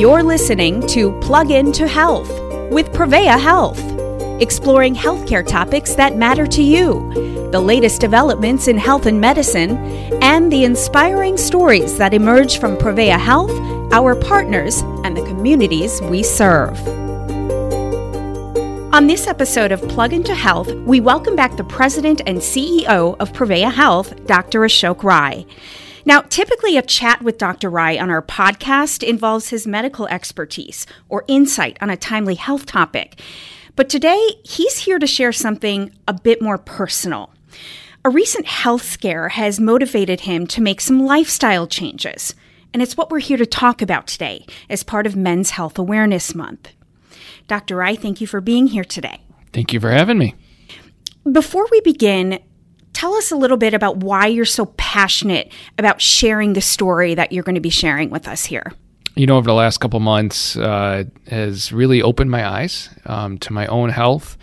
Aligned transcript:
You're 0.00 0.22
listening 0.22 0.86
to 0.86 1.12
Plug 1.20 1.50
Into 1.50 1.86
Health 1.86 2.30
with 2.72 2.90
Prevea 2.90 3.38
Health, 3.38 3.78
exploring 4.40 4.94
healthcare 4.94 5.46
topics 5.46 5.94
that 5.96 6.16
matter 6.16 6.46
to 6.46 6.62
you, 6.62 7.12
the 7.52 7.60
latest 7.60 8.00
developments 8.00 8.66
in 8.66 8.78
health 8.78 9.04
and 9.04 9.20
medicine, 9.20 9.76
and 10.22 10.50
the 10.50 10.64
inspiring 10.64 11.36
stories 11.36 11.98
that 11.98 12.14
emerge 12.14 12.58
from 12.58 12.78
Prevea 12.78 13.18
Health, 13.18 13.50
our 13.92 14.14
partners, 14.14 14.80
and 15.04 15.14
the 15.14 15.24
communities 15.26 16.00
we 16.00 16.22
serve. 16.22 16.80
On 18.94 19.06
this 19.06 19.26
episode 19.26 19.70
of 19.70 19.86
Plug 19.86 20.14
Into 20.14 20.34
Health, 20.34 20.72
we 20.86 21.00
welcome 21.00 21.36
back 21.36 21.58
the 21.58 21.64
president 21.64 22.22
and 22.26 22.38
CEO 22.38 23.16
of 23.20 23.34
Prevea 23.34 23.70
Health, 23.70 24.14
Dr. 24.24 24.60
Ashok 24.60 25.02
Rai. 25.02 25.46
Now, 26.04 26.22
typically, 26.22 26.76
a 26.76 26.82
chat 26.82 27.22
with 27.22 27.38
Dr. 27.38 27.68
Rai 27.68 27.98
on 27.98 28.10
our 28.10 28.22
podcast 28.22 29.02
involves 29.02 29.50
his 29.50 29.66
medical 29.66 30.06
expertise 30.08 30.86
or 31.08 31.24
insight 31.28 31.76
on 31.80 31.90
a 31.90 31.96
timely 31.96 32.36
health 32.36 32.66
topic. 32.66 33.20
But 33.76 33.88
today, 33.88 34.36
he's 34.44 34.78
here 34.78 34.98
to 34.98 35.06
share 35.06 35.32
something 35.32 35.92
a 36.08 36.14
bit 36.14 36.40
more 36.42 36.58
personal. 36.58 37.30
A 38.04 38.10
recent 38.10 38.46
health 38.46 38.82
scare 38.82 39.28
has 39.28 39.60
motivated 39.60 40.20
him 40.20 40.46
to 40.48 40.62
make 40.62 40.80
some 40.80 41.04
lifestyle 41.04 41.66
changes, 41.66 42.34
and 42.72 42.82
it's 42.82 42.96
what 42.96 43.10
we're 43.10 43.18
here 43.18 43.36
to 43.36 43.44
talk 43.44 43.82
about 43.82 44.06
today 44.06 44.46
as 44.70 44.82
part 44.82 45.06
of 45.06 45.16
Men's 45.16 45.50
Health 45.50 45.78
Awareness 45.78 46.34
Month. 46.34 46.70
Dr. 47.46 47.76
Rai, 47.76 47.96
thank 47.96 48.20
you 48.20 48.26
for 48.26 48.40
being 48.40 48.68
here 48.68 48.84
today. 48.84 49.20
Thank 49.52 49.72
you 49.72 49.80
for 49.80 49.90
having 49.90 50.16
me. 50.16 50.34
Before 51.30 51.66
we 51.70 51.80
begin, 51.82 52.38
tell 53.00 53.14
us 53.14 53.30
a 53.30 53.36
little 53.36 53.56
bit 53.56 53.72
about 53.72 53.96
why 53.96 54.26
you're 54.26 54.44
so 54.44 54.66
passionate 54.76 55.50
about 55.78 56.02
sharing 56.02 56.52
the 56.52 56.60
story 56.60 57.14
that 57.14 57.32
you're 57.32 57.42
going 57.42 57.54
to 57.54 57.60
be 57.60 57.70
sharing 57.70 58.10
with 58.10 58.28
us 58.28 58.44
here. 58.44 58.74
You 59.14 59.26
know, 59.26 59.38
over 59.38 59.46
the 59.46 59.54
last 59.54 59.78
couple 59.78 60.00
months, 60.00 60.54
uh, 60.56 61.04
has 61.28 61.72
really 61.72 62.02
opened 62.02 62.30
my 62.30 62.46
eyes 62.46 62.90
um, 63.06 63.38
to 63.38 63.54
my 63.54 63.66
own 63.68 63.88
health, 63.88 64.36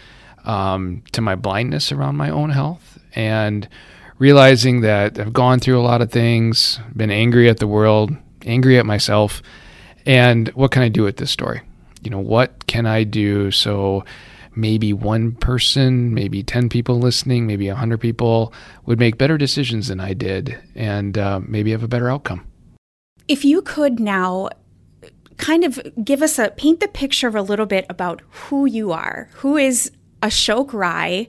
um, 0.43 1.03
to 1.11 1.21
my 1.21 1.35
blindness 1.35 1.91
around 1.91 2.17
my 2.17 2.31
own 2.31 2.49
health, 2.49 2.97
and 3.13 3.69
realizing 4.17 4.81
that 4.81 5.19
I've 5.19 5.33
gone 5.33 5.59
through 5.59 5.79
a 5.79 5.85
lot 5.85 6.01
of 6.01 6.11
things, 6.11 6.79
been 6.95 7.11
angry 7.11 7.49
at 7.49 7.59
the 7.59 7.67
world, 7.67 8.09
angry 8.43 8.79
at 8.79 8.87
myself, 8.87 9.43
and 10.07 10.47
what 10.49 10.71
can 10.71 10.81
I 10.81 10.89
do 10.89 11.03
with 11.03 11.17
this 11.17 11.29
story? 11.29 11.61
You 12.01 12.09
know, 12.09 12.19
what 12.19 12.65
can 12.65 12.87
I 12.87 13.03
do 13.03 13.51
so 13.51 14.03
maybe 14.57 14.91
one 14.91 15.33
person, 15.33 16.13
maybe 16.13 16.43
10 16.43 16.67
people 16.67 16.99
listening, 16.99 17.45
maybe 17.45 17.67
100 17.67 17.99
people 17.99 18.51
would 18.85 18.99
make 18.99 19.17
better 19.17 19.37
decisions 19.37 19.87
than 19.87 19.99
I 19.99 20.13
did 20.13 20.57
and 20.75 21.17
uh, 21.17 21.39
maybe 21.47 21.71
have 21.71 21.83
a 21.83 21.87
better 21.87 22.09
outcome. 22.09 22.45
If 23.27 23.45
you 23.45 23.61
could 23.61 23.99
now 23.99 24.49
kind 25.37 25.63
of 25.63 25.79
give 26.03 26.23
us 26.23 26.39
a 26.39 26.49
paint 26.49 26.79
the 26.79 26.87
picture 26.87 27.27
of 27.27 27.35
a 27.35 27.41
little 27.41 27.67
bit 27.67 27.85
about 27.89 28.21
who 28.29 28.65
you 28.65 28.91
are, 28.91 29.29
who 29.35 29.57
is 29.57 29.91
Ashok 30.21 30.73
Rai, 30.73 31.27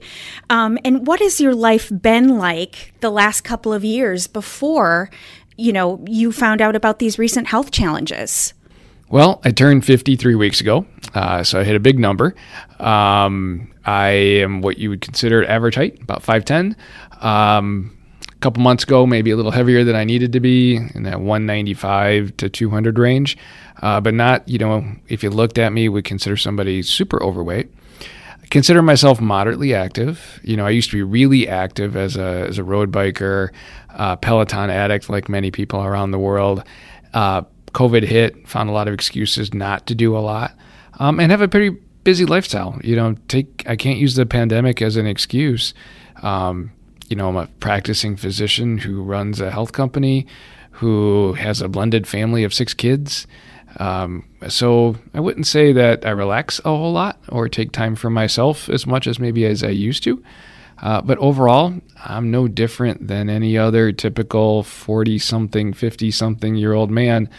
um, 0.49 0.79
and 0.83 1.05
what 1.05 1.19
has 1.19 1.39
your 1.39 1.53
life 1.53 1.91
been 2.01 2.39
like 2.39 2.93
the 3.01 3.11
last 3.11 3.41
couple 3.41 3.71
of 3.71 3.85
years 3.85 4.25
before 4.25 5.11
you 5.57 5.73
know 5.73 6.03
you 6.07 6.31
found 6.31 6.61
out 6.61 6.75
about 6.75 6.97
these 6.97 7.19
recent 7.19 7.47
health 7.47 7.69
challenges? 7.69 8.53
Well, 9.11 9.41
I 9.43 9.49
turned 9.49 9.85
53 9.85 10.35
weeks 10.35 10.61
ago, 10.61 10.85
uh, 11.15 11.43
so 11.43 11.59
I 11.59 11.63
hit 11.63 11.75
a 11.75 11.79
big 11.79 11.97
number. 11.97 12.35
Um, 12.79 13.73
I 13.83 14.09
am 14.09 14.61
what 14.61 14.77
you 14.77 14.91
would 14.91 15.01
consider 15.01 15.43
average 15.45 15.73
height, 15.73 15.99
about 15.99 16.21
5'10. 16.21 16.75
Um, 17.23 17.97
a 18.31 18.35
couple 18.39 18.61
months 18.61 18.83
ago, 18.83 19.07
maybe 19.07 19.31
a 19.31 19.35
little 19.35 19.49
heavier 19.49 19.83
than 19.83 19.95
I 19.95 20.03
needed 20.03 20.31
to 20.33 20.39
be 20.39 20.75
in 20.75 21.03
that 21.03 21.21
195 21.21 22.37
to 22.37 22.49
200 22.49 22.99
range, 22.99 23.35
uh, 23.81 23.99
but 23.99 24.13
not, 24.13 24.47
you 24.47 24.59
know, 24.59 24.85
if 25.07 25.23
you 25.23 25.31
looked 25.31 25.57
at 25.57 25.73
me, 25.73 25.89
would 25.89 26.05
consider 26.05 26.37
somebody 26.37 26.83
super 26.83 27.21
overweight. 27.23 27.67
I 28.43 28.45
consider 28.51 28.83
myself 28.83 29.19
moderately 29.19 29.73
active. 29.73 30.39
You 30.43 30.55
know, 30.55 30.67
I 30.67 30.69
used 30.69 30.91
to 30.91 30.97
be 30.97 31.03
really 31.03 31.47
active 31.47 31.97
as 31.97 32.15
a, 32.15 32.45
as 32.47 32.59
a 32.59 32.63
road 32.63 32.91
biker, 32.91 33.49
uh, 33.89 34.17
Peloton 34.17 34.69
addict, 34.69 35.09
like 35.09 35.29
many 35.29 35.49
people 35.49 35.83
around 35.83 36.11
the 36.11 36.19
world. 36.19 36.63
Uh, 37.11 37.41
COVID 37.73 38.03
hit, 38.03 38.47
found 38.47 38.69
a 38.69 38.73
lot 38.73 38.87
of 38.87 38.93
excuses 38.93 39.53
not 39.53 39.87
to 39.87 39.95
do 39.95 40.17
a 40.17 40.19
lot, 40.19 40.55
um, 40.99 41.19
and 41.19 41.31
have 41.31 41.41
a 41.41 41.47
pretty 41.47 41.77
busy 42.03 42.25
lifestyle. 42.25 42.79
You 42.83 42.95
know, 42.95 43.15
take 43.27 43.63
I 43.67 43.75
can't 43.75 43.99
use 43.99 44.15
the 44.15 44.25
pandemic 44.25 44.81
as 44.81 44.95
an 44.95 45.07
excuse. 45.07 45.73
Um, 46.21 46.71
you 47.09 47.15
know, 47.15 47.29
I'm 47.29 47.35
a 47.37 47.47
practicing 47.59 48.15
physician 48.15 48.77
who 48.77 49.01
runs 49.01 49.41
a 49.41 49.51
health 49.51 49.71
company, 49.71 50.27
who 50.71 51.33
has 51.33 51.61
a 51.61 51.67
blended 51.67 52.07
family 52.07 52.43
of 52.43 52.53
six 52.53 52.73
kids. 52.73 53.27
Um, 53.77 54.25
so 54.47 54.95
I 55.13 55.19
wouldn't 55.19 55.47
say 55.47 55.71
that 55.73 56.05
I 56.05 56.09
relax 56.09 56.59
a 56.59 56.69
whole 56.69 56.91
lot 56.91 57.19
or 57.29 57.47
take 57.47 57.71
time 57.71 57.95
for 57.95 58.09
myself 58.09 58.69
as 58.69 58.87
much 58.87 59.07
as 59.07 59.19
maybe 59.19 59.45
as 59.45 59.63
I 59.63 59.69
used 59.69 60.03
to. 60.03 60.23
Uh, 60.81 61.01
but 61.01 61.17
overall, 61.17 61.73
I'm 62.03 62.31
no 62.31 62.47
different 62.47 63.07
than 63.07 63.29
any 63.29 63.57
other 63.57 63.91
typical 63.91 64.63
40 64.63 65.19
something, 65.19 65.73
50 65.73 66.11
something 66.11 66.55
year 66.55 66.73
old 66.73 66.89
man 66.89 67.29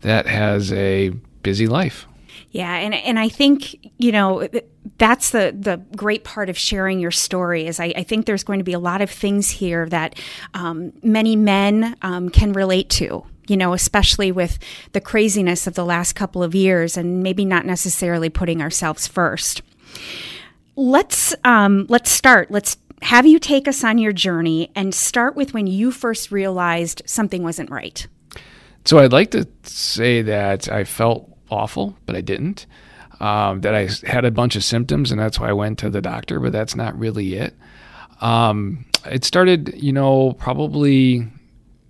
that 0.00 0.26
has 0.26 0.72
a 0.72 1.10
busy 1.42 1.66
life. 1.66 2.06
Yeah, 2.50 2.76
and 2.76 2.94
and 2.94 3.18
I 3.18 3.28
think 3.28 3.76
you 3.98 4.10
know 4.10 4.48
that's 4.96 5.30
the 5.30 5.54
the 5.58 5.82
great 5.96 6.24
part 6.24 6.48
of 6.48 6.56
sharing 6.56 6.98
your 6.98 7.10
story 7.10 7.66
is 7.66 7.78
I, 7.78 7.92
I 7.96 8.02
think 8.04 8.26
there's 8.26 8.44
going 8.44 8.58
to 8.58 8.64
be 8.64 8.72
a 8.72 8.78
lot 8.78 9.02
of 9.02 9.10
things 9.10 9.50
here 9.50 9.86
that 9.90 10.18
um, 10.54 10.92
many 11.02 11.36
men 11.36 11.96
um, 12.02 12.30
can 12.30 12.52
relate 12.52 12.88
to. 12.90 13.24
You 13.48 13.56
know, 13.56 13.72
especially 13.72 14.30
with 14.30 14.58
the 14.92 15.00
craziness 15.00 15.66
of 15.66 15.72
the 15.74 15.84
last 15.84 16.12
couple 16.14 16.42
of 16.42 16.54
years, 16.54 16.98
and 16.98 17.22
maybe 17.22 17.46
not 17.46 17.64
necessarily 17.64 18.28
putting 18.28 18.60
ourselves 18.60 19.06
first. 19.06 19.62
Let's 20.76 21.34
um, 21.44 21.86
let's 21.88 22.10
start. 22.10 22.50
Let's 22.50 22.76
have 23.02 23.26
you 23.26 23.38
take 23.38 23.68
us 23.68 23.84
on 23.84 23.98
your 23.98 24.12
journey 24.12 24.70
and 24.74 24.94
start 24.94 25.36
with 25.36 25.54
when 25.54 25.66
you 25.66 25.90
first 25.90 26.30
realized 26.30 27.02
something 27.06 27.42
wasn't 27.42 27.70
right. 27.70 28.06
So 28.84 28.98
I'd 28.98 29.12
like 29.12 29.30
to 29.32 29.46
say 29.62 30.22
that 30.22 30.68
I 30.68 30.84
felt 30.84 31.30
awful, 31.50 31.96
but 32.06 32.16
I 32.16 32.20
didn't. 32.20 32.66
Um, 33.20 33.62
that 33.62 33.74
I 33.74 33.88
had 34.06 34.24
a 34.24 34.30
bunch 34.30 34.54
of 34.54 34.62
symptoms, 34.62 35.10
and 35.10 35.20
that's 35.20 35.40
why 35.40 35.48
I 35.48 35.52
went 35.52 35.80
to 35.80 35.90
the 35.90 36.00
doctor, 36.00 36.38
but 36.38 36.52
that's 36.52 36.76
not 36.76 36.96
really 36.96 37.34
it. 37.34 37.54
Um, 38.20 38.86
it 39.04 39.24
started, 39.24 39.74
you 39.74 39.92
know, 39.92 40.34
probably 40.34 41.26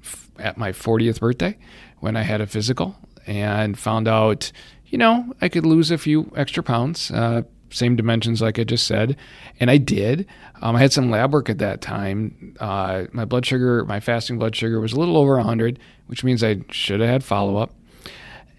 f- 0.02 0.30
at 0.38 0.56
my 0.56 0.72
40th 0.72 1.20
birthday 1.20 1.58
when 1.98 2.16
I 2.16 2.22
had 2.22 2.40
a 2.40 2.46
physical 2.46 2.96
and 3.26 3.78
found 3.78 4.08
out, 4.08 4.50
you 4.86 4.96
know, 4.96 5.34
I 5.40 5.48
could 5.48 5.66
lose 5.66 5.90
a 5.90 5.98
few 5.98 6.32
extra 6.34 6.62
pounds. 6.62 7.10
Uh, 7.10 7.42
same 7.70 7.96
dimensions 7.96 8.40
like 8.40 8.58
I 8.58 8.64
just 8.64 8.86
said, 8.86 9.16
and 9.60 9.70
I 9.70 9.76
did. 9.76 10.26
Um, 10.60 10.76
I 10.76 10.80
had 10.80 10.92
some 10.92 11.10
lab 11.10 11.32
work 11.32 11.48
at 11.48 11.58
that 11.58 11.80
time. 11.80 12.54
Uh, 12.60 13.04
my 13.12 13.24
blood 13.24 13.46
sugar, 13.46 13.84
my 13.84 14.00
fasting 14.00 14.38
blood 14.38 14.56
sugar 14.56 14.80
was 14.80 14.92
a 14.92 14.98
little 14.98 15.16
over 15.16 15.36
100, 15.36 15.78
which 16.06 16.24
means 16.24 16.42
I 16.42 16.60
should 16.70 17.00
have 17.00 17.08
had 17.08 17.24
follow 17.24 17.56
up. 17.56 17.74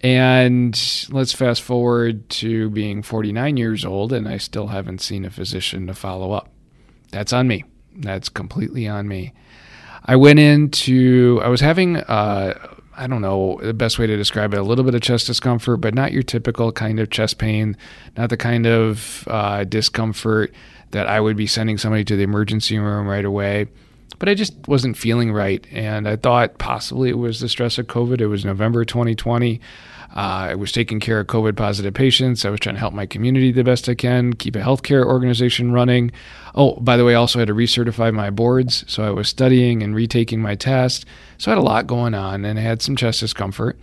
And 0.01 0.79
let's 1.09 1.33
fast 1.33 1.61
forward 1.61 2.29
to 2.29 2.69
being 2.69 3.03
49 3.03 3.57
years 3.57 3.83
old, 3.83 4.13
and 4.13 4.27
I 4.27 4.37
still 4.37 4.67
haven't 4.67 5.01
seen 5.01 5.25
a 5.25 5.29
physician 5.29 5.87
to 5.87 5.93
follow 5.93 6.31
up. 6.31 6.49
That's 7.11 7.33
on 7.33 7.47
me. 7.47 7.65
That's 7.95 8.29
completely 8.29 8.87
on 8.87 9.07
me. 9.07 9.33
I 10.05 10.15
went 10.15 10.39
into, 10.39 11.41
I 11.43 11.49
was 11.49 11.59
having 11.59 11.97
uh, 11.97 12.57
I 12.99 13.07
don't 13.07 13.21
know 13.21 13.57
the 13.63 13.73
best 13.73 13.97
way 13.97 14.07
to 14.07 14.17
describe 14.17 14.53
it, 14.53 14.59
a 14.59 14.63
little 14.63 14.83
bit 14.83 14.93
of 14.93 14.99
chest 14.99 15.27
discomfort, 15.27 15.77
but 15.77 15.95
not 15.95 16.11
your 16.11 16.21
typical 16.21 16.73
kind 16.73 16.99
of 16.99 17.09
chest 17.09 17.37
pain, 17.37 17.77
not 18.17 18.29
the 18.29 18.35
kind 18.35 18.67
of 18.67 19.25
uh, 19.27 19.63
discomfort 19.63 20.53
that 20.91 21.07
I 21.07 21.21
would 21.21 21.37
be 21.37 21.47
sending 21.47 21.77
somebody 21.77 22.03
to 22.03 22.17
the 22.17 22.23
emergency 22.23 22.77
room 22.77 23.07
right 23.07 23.23
away. 23.23 23.67
But 24.19 24.29
I 24.29 24.33
just 24.33 24.53
wasn't 24.67 24.97
feeling 24.97 25.31
right. 25.31 25.65
And 25.71 26.07
I 26.07 26.17
thought 26.17 26.57
possibly 26.57 27.09
it 27.09 27.17
was 27.17 27.39
the 27.39 27.49
stress 27.49 27.77
of 27.77 27.87
COVID. 27.87 28.21
It 28.21 28.27
was 28.27 28.45
November 28.45 28.83
2020. 28.85 29.61
Uh, 30.15 30.19
I 30.51 30.55
was 30.55 30.71
taking 30.71 30.99
care 30.99 31.19
of 31.19 31.27
COVID 31.27 31.55
positive 31.55 31.93
patients. 31.93 32.43
I 32.43 32.49
was 32.49 32.59
trying 32.59 32.75
to 32.75 32.79
help 32.79 32.93
my 32.93 33.05
community 33.05 33.51
the 33.51 33.63
best 33.63 33.87
I 33.87 33.93
can, 33.93 34.33
keep 34.33 34.55
a 34.55 34.59
healthcare 34.59 35.05
organization 35.05 35.71
running. 35.71 36.11
Oh, 36.55 36.75
by 36.77 36.97
the 36.97 37.05
way, 37.05 37.13
I 37.13 37.17
also 37.17 37.37
had 37.37 37.47
to 37.47 37.53
recertify 37.53 38.11
my 38.13 38.31
boards. 38.31 38.83
So 38.87 39.03
I 39.03 39.11
was 39.11 39.29
studying 39.29 39.83
and 39.83 39.95
retaking 39.95 40.41
my 40.41 40.55
test. 40.55 41.05
So 41.37 41.51
I 41.51 41.55
had 41.55 41.61
a 41.61 41.65
lot 41.65 41.85
going 41.85 42.15
on 42.15 42.43
and 42.43 42.57
I 42.57 42.61
had 42.61 42.81
some 42.81 42.95
chest 42.95 43.19
discomfort. 43.19 43.77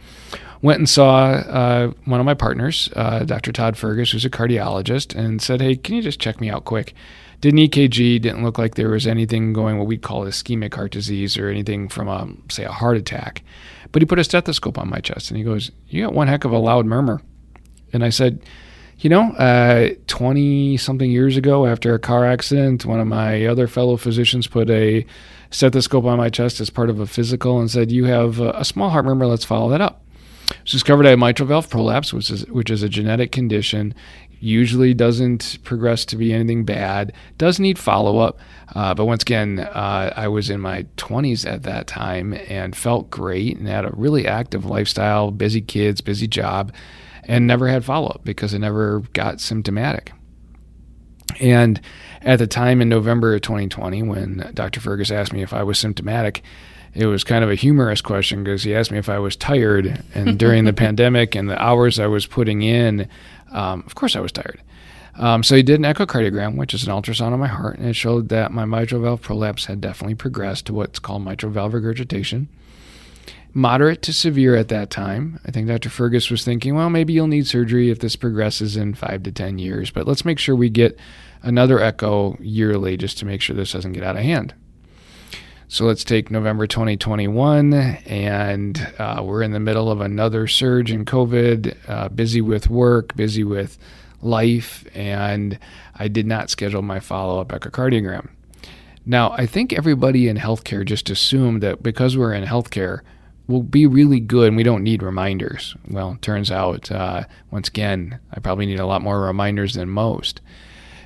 Went 0.63 0.79
and 0.79 0.89
saw 0.89 1.27
uh, 1.27 1.93
one 2.07 2.19
of 2.19 2.27
my 2.27 2.35
partners, 2.35 2.89
uh, 2.97 3.21
Dr. 3.21 3.53
Todd 3.53 3.77
Fergus, 3.77 4.11
who's 4.11 4.25
a 4.25 4.31
cardiologist, 4.31 5.15
and 5.15 5.41
said, 5.41 5.61
Hey, 5.61 5.77
can 5.77 5.95
you 5.95 6.03
just 6.03 6.19
check 6.19 6.41
me 6.41 6.51
out 6.51 6.65
quick? 6.65 6.93
Did 7.41 7.53
an 7.53 7.61
EKG, 7.61 8.21
didn't 8.21 8.43
look 8.43 8.59
like 8.59 8.75
there 8.75 8.91
was 8.91 9.07
anything 9.07 9.53
going 9.53 9.79
what 9.79 9.87
we'd 9.87 10.03
call 10.03 10.25
ischemic 10.25 10.75
heart 10.75 10.93
disease 10.93 11.37
or 11.37 11.49
anything 11.49 11.89
from, 11.89 12.09
a, 12.09 12.29
say, 12.51 12.65
a 12.65 12.73
heart 12.73 12.97
attack. 12.97 13.43
But 13.93 14.03
he 14.03 14.07
put 14.07 14.19
a 14.19 14.25
stethoscope 14.25 14.79
on 14.79 14.89
my 14.89 15.01
chest 15.01 15.31
and 15.31 15.39
he 15.39 15.45
goes, 15.45 15.71
You 15.89 16.05
got 16.05 16.15
one 16.15 16.29
heck 16.29 16.45
of 16.45 16.53
a 16.53 16.59
loud 16.59 16.87
murmur. 16.87 17.21
And 17.93 18.05
I 18.05 18.11
said, 18.11 18.41
You 18.99 19.11
know, 19.11 19.95
20 20.07 20.75
uh, 20.75 20.79
something 20.79 21.11
years 21.11 21.37
ago, 21.37 21.67
after 21.67 21.95
a 21.95 21.99
car 21.99 22.25
accident, 22.25 22.85
one 22.85 23.01
of 23.01 23.07
my 23.07 23.47
other 23.47 23.67
fellow 23.67 23.97
physicians 23.97 24.47
put 24.47 24.71
a 24.71 25.07
stethoscope 25.51 26.05
on 26.05 26.19
my 26.19 26.29
chest 26.29 26.61
as 26.61 26.71
part 26.71 26.91
of 26.91 27.01
a 27.01 27.07
physical 27.07 27.61
and 27.61 27.71
said, 27.71 27.93
You 27.93 28.05
have 28.05 28.41
a 28.41 28.65
small 28.65 28.91
heart 28.91 29.05
murmur, 29.05 29.27
let's 29.27 29.45
follow 29.45 29.71
that 29.71 29.81
up. 29.81 30.03
was 30.63 30.73
discovered 30.73 31.07
I 31.07 31.11
had 31.11 31.19
mitral 31.19 31.49
valve 31.49 31.71
prolapse, 31.71 32.13
which 32.13 32.31
is 32.31 32.47
which 32.47 32.71
is 32.71 32.83
a 32.83 32.89
genetic 32.89 33.33
condition. 33.33 33.95
Usually 34.47 34.95
doesn't 34.95 35.59
progress 35.65 36.05
to 36.05 36.17
be 36.17 36.33
anything 36.33 36.65
bad. 36.65 37.13
Does 37.37 37.59
need 37.59 37.81
follow 37.81 38.19
up, 38.19 38.39
uh, 38.77 38.95
but 38.95 39.07
once 39.07 39.23
again, 39.23 39.59
uh, 39.59 40.13
I 40.15 40.29
was 40.29 40.51
in 40.51 40.61
my 40.61 40.85
20s 40.97 41.45
at 41.45 41.65
that 41.65 41.89
time 41.89 42.33
and 42.33 42.77
felt 42.77 43.11
great 43.11 43.57
and 43.57 43.67
had 43.67 43.85
a 43.85 43.91
really 43.91 44.25
active 44.25 44.65
lifestyle, 44.65 45.33
busy 45.33 45.61
kids, 45.61 46.01
busy 46.01 46.29
job, 46.29 46.73
and 47.25 47.49
never 47.49 47.67
had 47.67 47.85
follow 47.85 48.07
up 48.07 48.21
because 48.23 48.55
I 48.55 48.59
never 48.59 49.01
got 49.15 49.41
symptomatic. 49.41 50.13
And 51.41 51.81
at 52.23 52.39
the 52.39 52.47
time 52.47 52.81
in 52.81 52.89
November 52.89 53.35
of 53.35 53.43
2020, 53.43 54.05
when 54.05 54.53
Dr. 54.55 54.79
Fergus 54.79 55.11
asked 55.11 55.33
me 55.33 55.43
if 55.43 55.53
I 55.53 55.65
was 55.65 55.77
symptomatic, 55.77 56.45
it 56.97 57.07
was 57.07 57.25
kind 57.25 57.45
of 57.45 57.51
a 57.51 57.55
humorous 57.55 58.01
question 58.01 58.43
because 58.43 58.63
he 58.63 58.75
asked 58.75 58.91
me 58.91 58.99
if 58.99 59.09
I 59.09 59.19
was 59.19 59.37
tired. 59.37 60.03
And 60.15 60.39
during 60.39 60.65
the 60.65 60.73
pandemic 60.85 61.35
and 61.35 61.51
the 61.51 61.63
hours 61.63 61.99
I 61.99 62.07
was 62.07 62.27
putting 62.27 62.63
in, 62.63 63.09
um, 63.51 63.83
of 63.87 63.95
course 63.95 64.17
I 64.17 64.21
was 64.21 64.33
tired. 64.33 64.61
Um, 65.19 65.43
so 65.43 65.57
he 65.57 65.63
did 65.63 65.81
an 65.81 65.95
echocardiogram, 65.95 66.57
which 66.57 66.75
is 66.75 66.87
an 66.87 66.93
ultrasound 66.93 67.33
of 67.33 67.39
my 67.39 67.47
heart, 67.47 67.79
and 67.79 67.89
it 67.89 67.95
showed 67.95 68.29
that 68.29 68.53
my 68.53 68.65
mitral 68.67 69.01
valve 69.01 69.23
prolapse 69.23 69.65
had 69.65 69.81
definitely 69.81 70.15
progressed 70.15 70.67
to 70.67 70.75
what's 70.75 70.99
called 70.99 71.25
mitral 71.25 71.53
valve 71.53 71.73
regurgitation. 71.73 72.49
Moderate 73.55 74.03
to 74.03 74.13
severe 74.13 74.55
at 74.55 74.69
that 74.69 74.91
time. 74.91 75.41
I 75.47 75.51
think 75.51 75.67
Dr. 75.67 75.89
Fergus 75.89 76.31
was 76.31 76.45
thinking, 76.45 76.75
well, 76.75 76.91
maybe 76.91 77.15
you'll 77.15 77.27
need 77.27 77.47
surgery 77.47 77.89
if 77.89 78.01
this 78.01 78.15
progresses 78.15 78.77
in 78.77 78.93
five 78.93 79.23
to 79.23 79.33
10 79.33 79.59
years, 79.59 79.91
but 79.91 80.07
let's 80.07 80.27
make 80.27 80.39
sure 80.39 80.55
we 80.55 80.69
get 80.69 80.99
another 81.43 81.81
echo 81.81 82.37
yearly 82.39 82.99
just 82.99 83.17
to 83.19 83.25
make 83.25 83.41
sure 83.41 83.57
this 83.57 83.73
doesn't 83.73 83.93
get 83.93 84.03
out 84.03 84.17
of 84.17 84.23
hand. 84.23 84.53
So 85.69 85.85
let's 85.85 86.05
take 86.05 86.31
November 86.31 86.69
2021, 86.69 87.75
and 87.75 88.95
uh, 89.01 89.21
we're 89.25 89.43
in 89.43 89.51
the 89.51 89.59
middle 89.59 89.91
of 89.91 90.01
another 90.01 90.47
surge 90.47 90.93
in 90.93 91.05
COVID, 91.05 91.77
uh, 91.89 92.09
busy 92.09 92.41
with 92.41 92.71
work, 92.71 93.17
busy 93.17 93.43
with 93.43 93.77
life, 94.23 94.87
and 94.95 95.59
I 95.97 96.07
did 96.07 96.25
not 96.25 96.51
schedule 96.51 96.83
my 96.83 97.01
follow 97.01 97.41
up 97.41 97.49
echocardiogram. 97.49 98.29
Now, 99.05 99.33
I 99.33 99.47
think 99.47 99.73
everybody 99.73 100.29
in 100.29 100.37
healthcare 100.37 100.85
just 100.85 101.11
assumed 101.11 101.65
that 101.65 101.83
because 101.83 102.17
we're 102.17 102.33
in 102.33 102.45
healthcare, 102.45 103.01
we'll 103.49 103.65
be 103.65 103.87
really 103.87 104.21
good 104.21 104.49
and 104.49 104.57
we 104.57 104.63
don't 104.63 104.85
need 104.85 105.03
reminders. 105.03 105.75
Well, 105.89 106.17
turns 106.21 106.53
out, 106.53 106.93
uh, 106.93 107.25
once 107.51 107.67
again, 107.67 108.21
I 108.33 108.39
probably 108.39 108.67
need 108.67 108.79
a 108.79 108.87
lot 108.87 109.03
more 109.03 109.21
reminders 109.21 109.75
than 109.75 109.89
most 109.89 110.41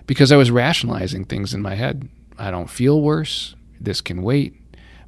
because 0.07 0.31
I 0.31 0.37
was 0.37 0.51
rationalizing 0.51 1.25
things 1.25 1.55
in 1.55 1.63
my 1.63 1.77
head. 1.77 2.11
I 2.39 2.51
don't 2.51 2.69
feel 2.69 3.01
worse. 3.01 3.55
This 3.81 4.01
can 4.01 4.23
wait. 4.23 4.55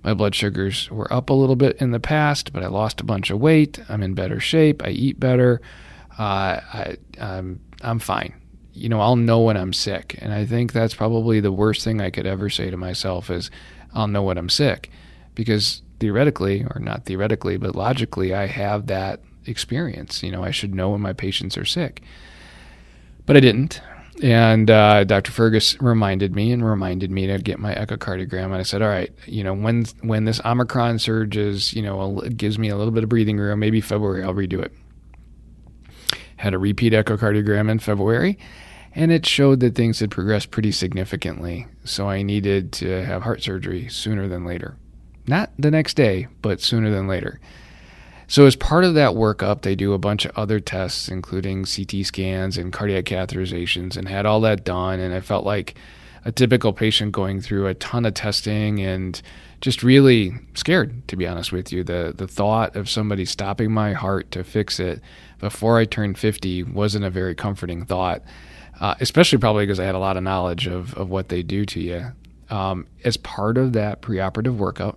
My 0.02 0.14
blood 0.14 0.34
sugars 0.34 0.90
were 0.90 1.12
up 1.12 1.30
a 1.30 1.34
little 1.34 1.56
bit 1.56 1.76
in 1.76 1.92
the 1.92 2.00
past, 2.00 2.52
but 2.52 2.62
I 2.62 2.66
lost 2.66 3.00
a 3.00 3.04
bunch 3.04 3.30
of 3.30 3.40
weight. 3.40 3.78
I'm 3.88 4.02
in 4.02 4.14
better 4.14 4.40
shape. 4.40 4.82
I 4.84 4.88
eat 4.88 5.20
better. 5.20 5.60
Uh, 6.18 6.60
I, 6.72 6.96
I'm, 7.20 7.60
I'm 7.82 7.98
fine. 7.98 8.34
You 8.72 8.88
know, 8.88 9.00
I'll 9.00 9.16
know 9.16 9.40
when 9.40 9.56
I'm 9.56 9.72
sick. 9.72 10.16
And 10.20 10.32
I 10.32 10.44
think 10.44 10.72
that's 10.72 10.94
probably 10.94 11.40
the 11.40 11.52
worst 11.52 11.84
thing 11.84 12.00
I 12.00 12.10
could 12.10 12.26
ever 12.26 12.50
say 12.50 12.70
to 12.70 12.76
myself 12.76 13.30
is 13.30 13.50
I'll 13.94 14.08
know 14.08 14.22
when 14.22 14.38
I'm 14.38 14.48
sick. 14.48 14.90
Because 15.34 15.82
theoretically, 16.00 16.64
or 16.64 16.80
not 16.80 17.04
theoretically, 17.04 17.56
but 17.56 17.76
logically, 17.76 18.34
I 18.34 18.46
have 18.46 18.88
that 18.88 19.20
experience. 19.46 20.22
You 20.22 20.32
know, 20.32 20.42
I 20.42 20.50
should 20.50 20.74
know 20.74 20.90
when 20.90 21.00
my 21.00 21.12
patients 21.12 21.56
are 21.56 21.64
sick. 21.64 22.02
But 23.24 23.36
I 23.36 23.40
didn't. 23.40 23.80
And 24.20 24.70
uh, 24.70 25.04
Dr. 25.04 25.32
Fergus 25.32 25.80
reminded 25.80 26.36
me 26.36 26.52
and 26.52 26.64
reminded 26.64 27.10
me 27.10 27.26
to 27.28 27.38
get 27.38 27.58
my 27.58 27.74
echocardiogram. 27.74 28.46
And 28.46 28.56
I 28.56 28.62
said, 28.62 28.82
all 28.82 28.88
right, 28.88 29.12
you 29.26 29.42
know, 29.42 29.54
when 29.54 29.86
when 30.02 30.26
this 30.26 30.40
Omicron 30.44 30.98
surges, 30.98 31.72
you 31.72 31.82
know, 31.82 32.20
it 32.20 32.36
gives 32.36 32.58
me 32.58 32.68
a 32.68 32.76
little 32.76 32.92
bit 32.92 33.04
of 33.04 33.08
breathing 33.08 33.38
room, 33.38 33.58
maybe 33.58 33.80
February, 33.80 34.22
I'll 34.22 34.34
redo 34.34 34.60
it. 34.62 34.72
Had 36.36 36.54
a 36.54 36.58
repeat 36.58 36.92
echocardiogram 36.92 37.70
in 37.70 37.78
February, 37.78 38.38
and 38.94 39.10
it 39.10 39.24
showed 39.24 39.60
that 39.60 39.74
things 39.74 40.00
had 40.00 40.10
progressed 40.10 40.50
pretty 40.50 40.72
significantly. 40.72 41.66
So 41.84 42.08
I 42.08 42.22
needed 42.22 42.72
to 42.74 43.04
have 43.04 43.22
heart 43.22 43.42
surgery 43.42 43.88
sooner 43.88 44.28
than 44.28 44.44
later. 44.44 44.76
Not 45.26 45.52
the 45.58 45.70
next 45.70 45.94
day, 45.94 46.26
but 46.42 46.60
sooner 46.60 46.90
than 46.90 47.06
later. 47.06 47.40
So, 48.32 48.46
as 48.46 48.56
part 48.56 48.84
of 48.84 48.94
that 48.94 49.10
workup, 49.10 49.60
they 49.60 49.74
do 49.74 49.92
a 49.92 49.98
bunch 49.98 50.24
of 50.24 50.32
other 50.38 50.58
tests, 50.58 51.10
including 51.10 51.66
CT 51.66 52.06
scans 52.06 52.56
and 52.56 52.72
cardiac 52.72 53.04
catheterizations, 53.04 53.94
and 53.94 54.08
had 54.08 54.24
all 54.24 54.40
that 54.40 54.64
done. 54.64 55.00
And 55.00 55.12
I 55.12 55.20
felt 55.20 55.44
like 55.44 55.74
a 56.24 56.32
typical 56.32 56.72
patient 56.72 57.12
going 57.12 57.42
through 57.42 57.66
a 57.66 57.74
ton 57.74 58.06
of 58.06 58.14
testing 58.14 58.80
and 58.80 59.20
just 59.60 59.82
really 59.82 60.32
scared, 60.54 61.06
to 61.08 61.16
be 61.16 61.26
honest 61.26 61.52
with 61.52 61.74
you. 61.74 61.84
The, 61.84 62.14
the 62.16 62.26
thought 62.26 62.74
of 62.74 62.88
somebody 62.88 63.26
stopping 63.26 63.70
my 63.70 63.92
heart 63.92 64.30
to 64.30 64.44
fix 64.44 64.80
it 64.80 65.02
before 65.38 65.78
I 65.78 65.84
turned 65.84 66.16
50 66.16 66.62
wasn't 66.62 67.04
a 67.04 67.10
very 67.10 67.34
comforting 67.34 67.84
thought, 67.84 68.22
uh, 68.80 68.94
especially 68.98 69.40
probably 69.40 69.66
because 69.66 69.78
I 69.78 69.84
had 69.84 69.94
a 69.94 69.98
lot 69.98 70.16
of 70.16 70.22
knowledge 70.22 70.66
of, 70.66 70.94
of 70.94 71.10
what 71.10 71.28
they 71.28 71.42
do 71.42 71.66
to 71.66 71.80
you. 71.80 72.12
Um, 72.48 72.86
as 73.04 73.18
part 73.18 73.58
of 73.58 73.74
that 73.74 74.00
preoperative 74.00 74.56
workup, 74.56 74.96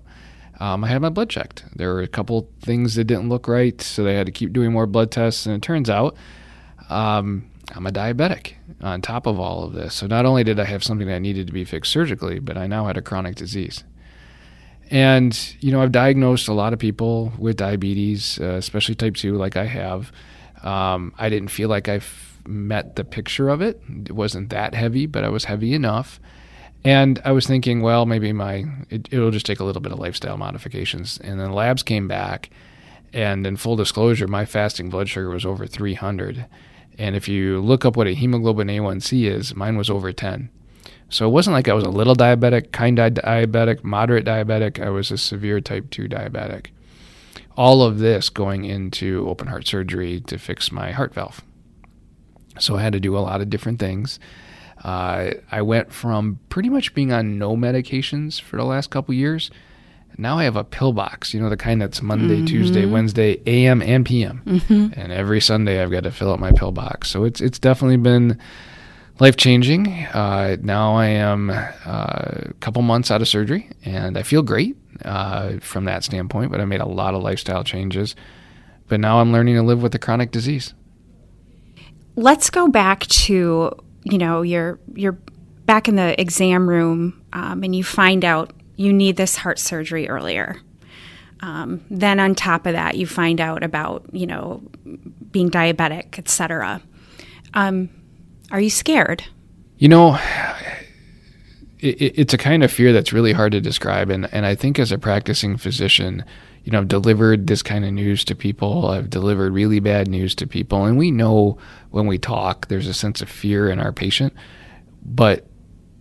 um, 0.60 0.84
I 0.84 0.88
had 0.88 1.02
my 1.02 1.10
blood 1.10 1.30
checked. 1.30 1.66
There 1.76 1.94
were 1.94 2.02
a 2.02 2.08
couple 2.08 2.50
things 2.62 2.96
that 2.96 3.06
didn't 3.06 3.30
look 3.30 3.48
right, 3.48 3.82
so 3.82 4.04
they 4.04 4.16
had 4.16 4.26
to 4.26 4.32
keep 4.32 4.54
doing 4.54 4.72
more 4.72 4.88
blood 4.88 5.12
tests. 5.12 5.46
And 5.46 5.56
it 5.56 5.62
turns 5.62 5.90
out 5.90 6.16
um, 6.90 7.50
I'm 7.74 7.88
a 7.88 7.92
diabetic 7.92 8.54
on 8.82 9.02
top 9.02 9.26
of 9.26 9.40
all 9.40 9.64
of 9.64 9.74
this. 9.74 9.94
So 9.96 10.08
not 10.08 10.26
only 10.26 10.44
did 10.44 10.60
I 10.60 10.66
have 10.66 10.84
something 10.84 11.08
that 11.08 11.20
needed 11.20 11.48
to 11.48 11.54
be 11.54 11.66
fixed 11.66 11.92
surgically, 11.92 12.40
but 12.40 12.58
I 12.58 12.68
now 12.68 12.86
had 12.86 12.98
a 12.98 13.02
chronic 13.02 13.36
disease. 13.36 13.84
And, 14.92 15.56
you 15.62 15.72
know, 15.72 15.82
I've 15.82 15.92
diagnosed 15.92 16.48
a 16.48 16.54
lot 16.54 16.72
of 16.72 16.80
people 16.80 17.34
with 17.40 17.58
diabetes, 17.58 18.40
uh, 18.40 18.54
especially 18.54 18.96
type 18.96 19.16
2, 19.16 19.36
like 19.36 19.58
I 19.58 19.66
have. 19.66 20.12
Um, 20.64 21.14
I 21.18 21.30
didn't 21.30 21.50
feel 21.50 21.70
like 21.70 21.90
I 21.90 22.02
met 22.48 22.96
the 22.96 23.04
picture 23.04 23.50
of 23.50 23.62
it. 23.62 23.82
It 24.06 24.12
wasn't 24.12 24.50
that 24.52 24.76
heavy, 24.76 25.08
but 25.08 25.24
I 25.24 25.30
was 25.30 25.46
heavy 25.46 25.74
enough. 25.74 26.20
And 26.86 27.20
I 27.26 27.32
was 27.32 27.48
thinking, 27.48 27.82
well, 27.82 28.06
maybe 28.06 28.32
my 28.32 28.66
it, 28.92 29.12
will 29.12 29.32
just 29.32 29.48
take 29.48 29.60
a 29.60 29.64
little 29.64 29.82
bit 29.82 29.92
of 29.92 29.98
lifestyle 29.98 30.38
modifications. 30.38 31.20
And 31.24 31.40
then 31.40 31.52
labs 31.52 31.82
came 31.82 32.08
back, 32.08 32.52
and 33.12 33.46
in 33.48 33.58
full 33.58 33.76
disclosure, 33.76 34.28
my 34.28 34.46
fasting 34.46 34.92
blood 34.92 35.10
sugar 35.10 35.32
was 35.32 35.48
over 35.48 35.66
300. 35.66 36.46
And 37.00 37.16
if 37.16 37.28
you 37.28 37.60
look 37.60 37.86
up 37.86 37.98
what 37.98 38.08
a 38.08 38.14
hemoglobin 38.14 38.68
A1C 38.68 39.28
is, 39.30 39.56
mine 39.56 39.78
was 39.78 39.90
over 39.90 40.14
10. 40.14 40.50
So 41.10 41.28
it 41.28 41.32
wasn't 41.32 41.56
like 41.56 41.68
I 41.68 41.74
was 41.74 41.84
a 41.84 41.90
little 41.90 42.16
diabetic, 42.16 42.72
kind 42.72 43.00
of 43.00 43.14
diabetic, 43.16 43.84
moderate 43.84 44.26
diabetic. 44.26 44.80
I 44.80 44.90
was 44.90 45.10
a 45.10 45.18
severe 45.18 45.60
type 45.62 45.90
2 45.90 46.08
diabetic. 46.08 46.68
All 47.58 47.82
of 47.82 47.98
this 47.98 48.30
going 48.30 48.64
into 48.64 49.28
open 49.28 49.48
heart 49.48 49.66
surgery 49.66 50.20
to 50.22 50.38
fix 50.38 50.72
my 50.72 50.92
heart 50.92 51.16
valve. 51.16 51.42
So 52.60 52.76
I 52.76 52.84
had 52.84 52.94
to 52.94 53.00
do 53.00 53.18
a 53.18 53.20
lot 53.20 53.42
of 53.42 53.50
different 53.50 53.80
things. 53.80 54.20
Uh, 54.86 55.34
I 55.52 55.64
went 55.64 55.92
from 55.92 56.40
pretty 56.50 56.70
much 56.70 56.94
being 56.94 57.12
on 57.12 57.40
no 57.40 57.58
medications 57.58 58.40
for 58.40 58.56
the 58.56 58.64
last 58.64 58.92
couple 58.92 59.16
years. 59.16 59.50
Now 60.16 60.38
I 60.38 60.44
have 60.44 60.56
a 60.56 60.64
pill 60.64 60.94
box, 60.94 61.34
you 61.34 61.40
know, 61.40 61.50
the 61.50 61.58
kind 61.58 61.82
that's 61.82 62.04
Monday, 62.04 62.36
mm-hmm. 62.36 62.46
Tuesday, 62.46 62.86
Wednesday, 62.86 63.42
AM 63.48 63.82
and 63.82 64.06
PM, 64.06 64.44
mm-hmm. 64.46 64.98
and 64.98 65.12
every 65.12 65.42
Sunday 65.42 65.82
I've 65.82 65.90
got 65.90 66.04
to 66.04 66.12
fill 66.12 66.32
up 66.32 66.40
my 66.40 66.52
pill 66.52 66.72
box. 66.72 67.10
So 67.10 67.24
it's 67.24 67.42
it's 67.42 67.58
definitely 67.58 67.98
been 67.98 68.40
life 69.20 69.38
changing. 69.38 69.88
Uh, 70.14 70.58
now 70.62 70.96
I 70.96 71.08
am 71.08 71.50
uh, 71.50 71.64
a 71.86 72.54
couple 72.60 72.84
months 72.84 73.10
out 73.10 73.22
of 73.22 73.28
surgery, 73.28 73.72
and 73.86 74.20
I 74.20 74.22
feel 74.22 74.44
great 74.44 74.78
uh, 75.04 75.58
from 75.62 75.86
that 75.86 76.04
standpoint. 76.04 76.52
But 76.52 76.62
I 76.62 76.66
made 76.66 76.82
a 76.82 76.88
lot 76.88 77.16
of 77.16 77.24
lifestyle 77.24 77.64
changes. 77.64 78.16
But 78.88 79.00
now 79.00 79.20
I'm 79.20 79.32
learning 79.32 79.56
to 79.56 79.64
live 79.64 79.82
with 79.82 79.96
a 79.96 80.00
chronic 80.00 80.30
disease. 80.30 80.76
Let's 82.16 82.52
go 82.52 82.68
back 82.68 83.08
to 83.08 83.72
you 84.06 84.18
know 84.18 84.42
you're 84.44 84.80
you're 84.94 85.18
back 85.66 85.90
in 85.90 85.96
the 85.96 86.20
exam 86.22 86.70
room 86.70 87.22
um, 87.34 87.64
and 87.64 87.76
you 87.76 87.84
find 87.84 88.24
out 88.24 88.54
you 88.78 88.94
need 88.94 89.18
this 89.18 89.36
heart 89.36 89.60
surgery 89.60 90.08
earlier. 90.08 90.62
Um, 91.42 91.84
then 91.90 92.20
on 92.20 92.36
top 92.36 92.66
of 92.66 92.74
that, 92.74 92.98
you 92.98 93.06
find 93.08 93.42
out 93.42 93.64
about 93.64 94.06
you 94.14 94.26
know 94.26 94.64
being 95.32 95.50
diabetic, 95.50 96.18
etc. 96.18 96.82
Um, 97.54 97.90
are 98.52 98.62
you 98.62 98.70
scared? 98.70 99.24
You 99.78 99.90
know, 99.90 100.16
it, 101.80 102.20
it's 102.20 102.34
a 102.34 102.38
kind 102.38 102.64
of 102.64 102.72
fear 102.72 102.94
that's 102.94 103.12
really 103.12 103.34
hard 103.34 103.52
to 103.52 103.62
describe, 103.62 104.10
and 104.10 104.32
and 104.34 104.46
I 104.46 104.56
think 104.56 104.80
as 104.80 104.92
a 104.92 104.98
practicing 104.98 105.58
physician, 105.58 106.24
you 106.66 106.72
know, 106.72 106.80
I've 106.80 106.88
delivered 106.88 107.46
this 107.46 107.62
kind 107.62 107.86
of 107.86 107.94
news 107.94 108.26
to 108.26 108.36
people. 108.36 108.88
I've 108.88 109.12
delivered 109.12 109.54
really 109.54 109.80
bad 109.80 110.08
news 110.08 110.34
to 110.36 110.48
people. 110.48 110.86
And 110.86 110.98
we 110.98 111.12
know 111.12 111.60
when 111.92 112.08
we 112.08 112.18
talk, 112.18 112.68
there's 112.68 112.88
a 112.88 112.94
sense 112.94 113.22
of 113.22 113.30
fear 113.30 113.70
in 113.70 113.80
our 113.80 113.92
patient. 113.92 114.34
But 115.06 115.46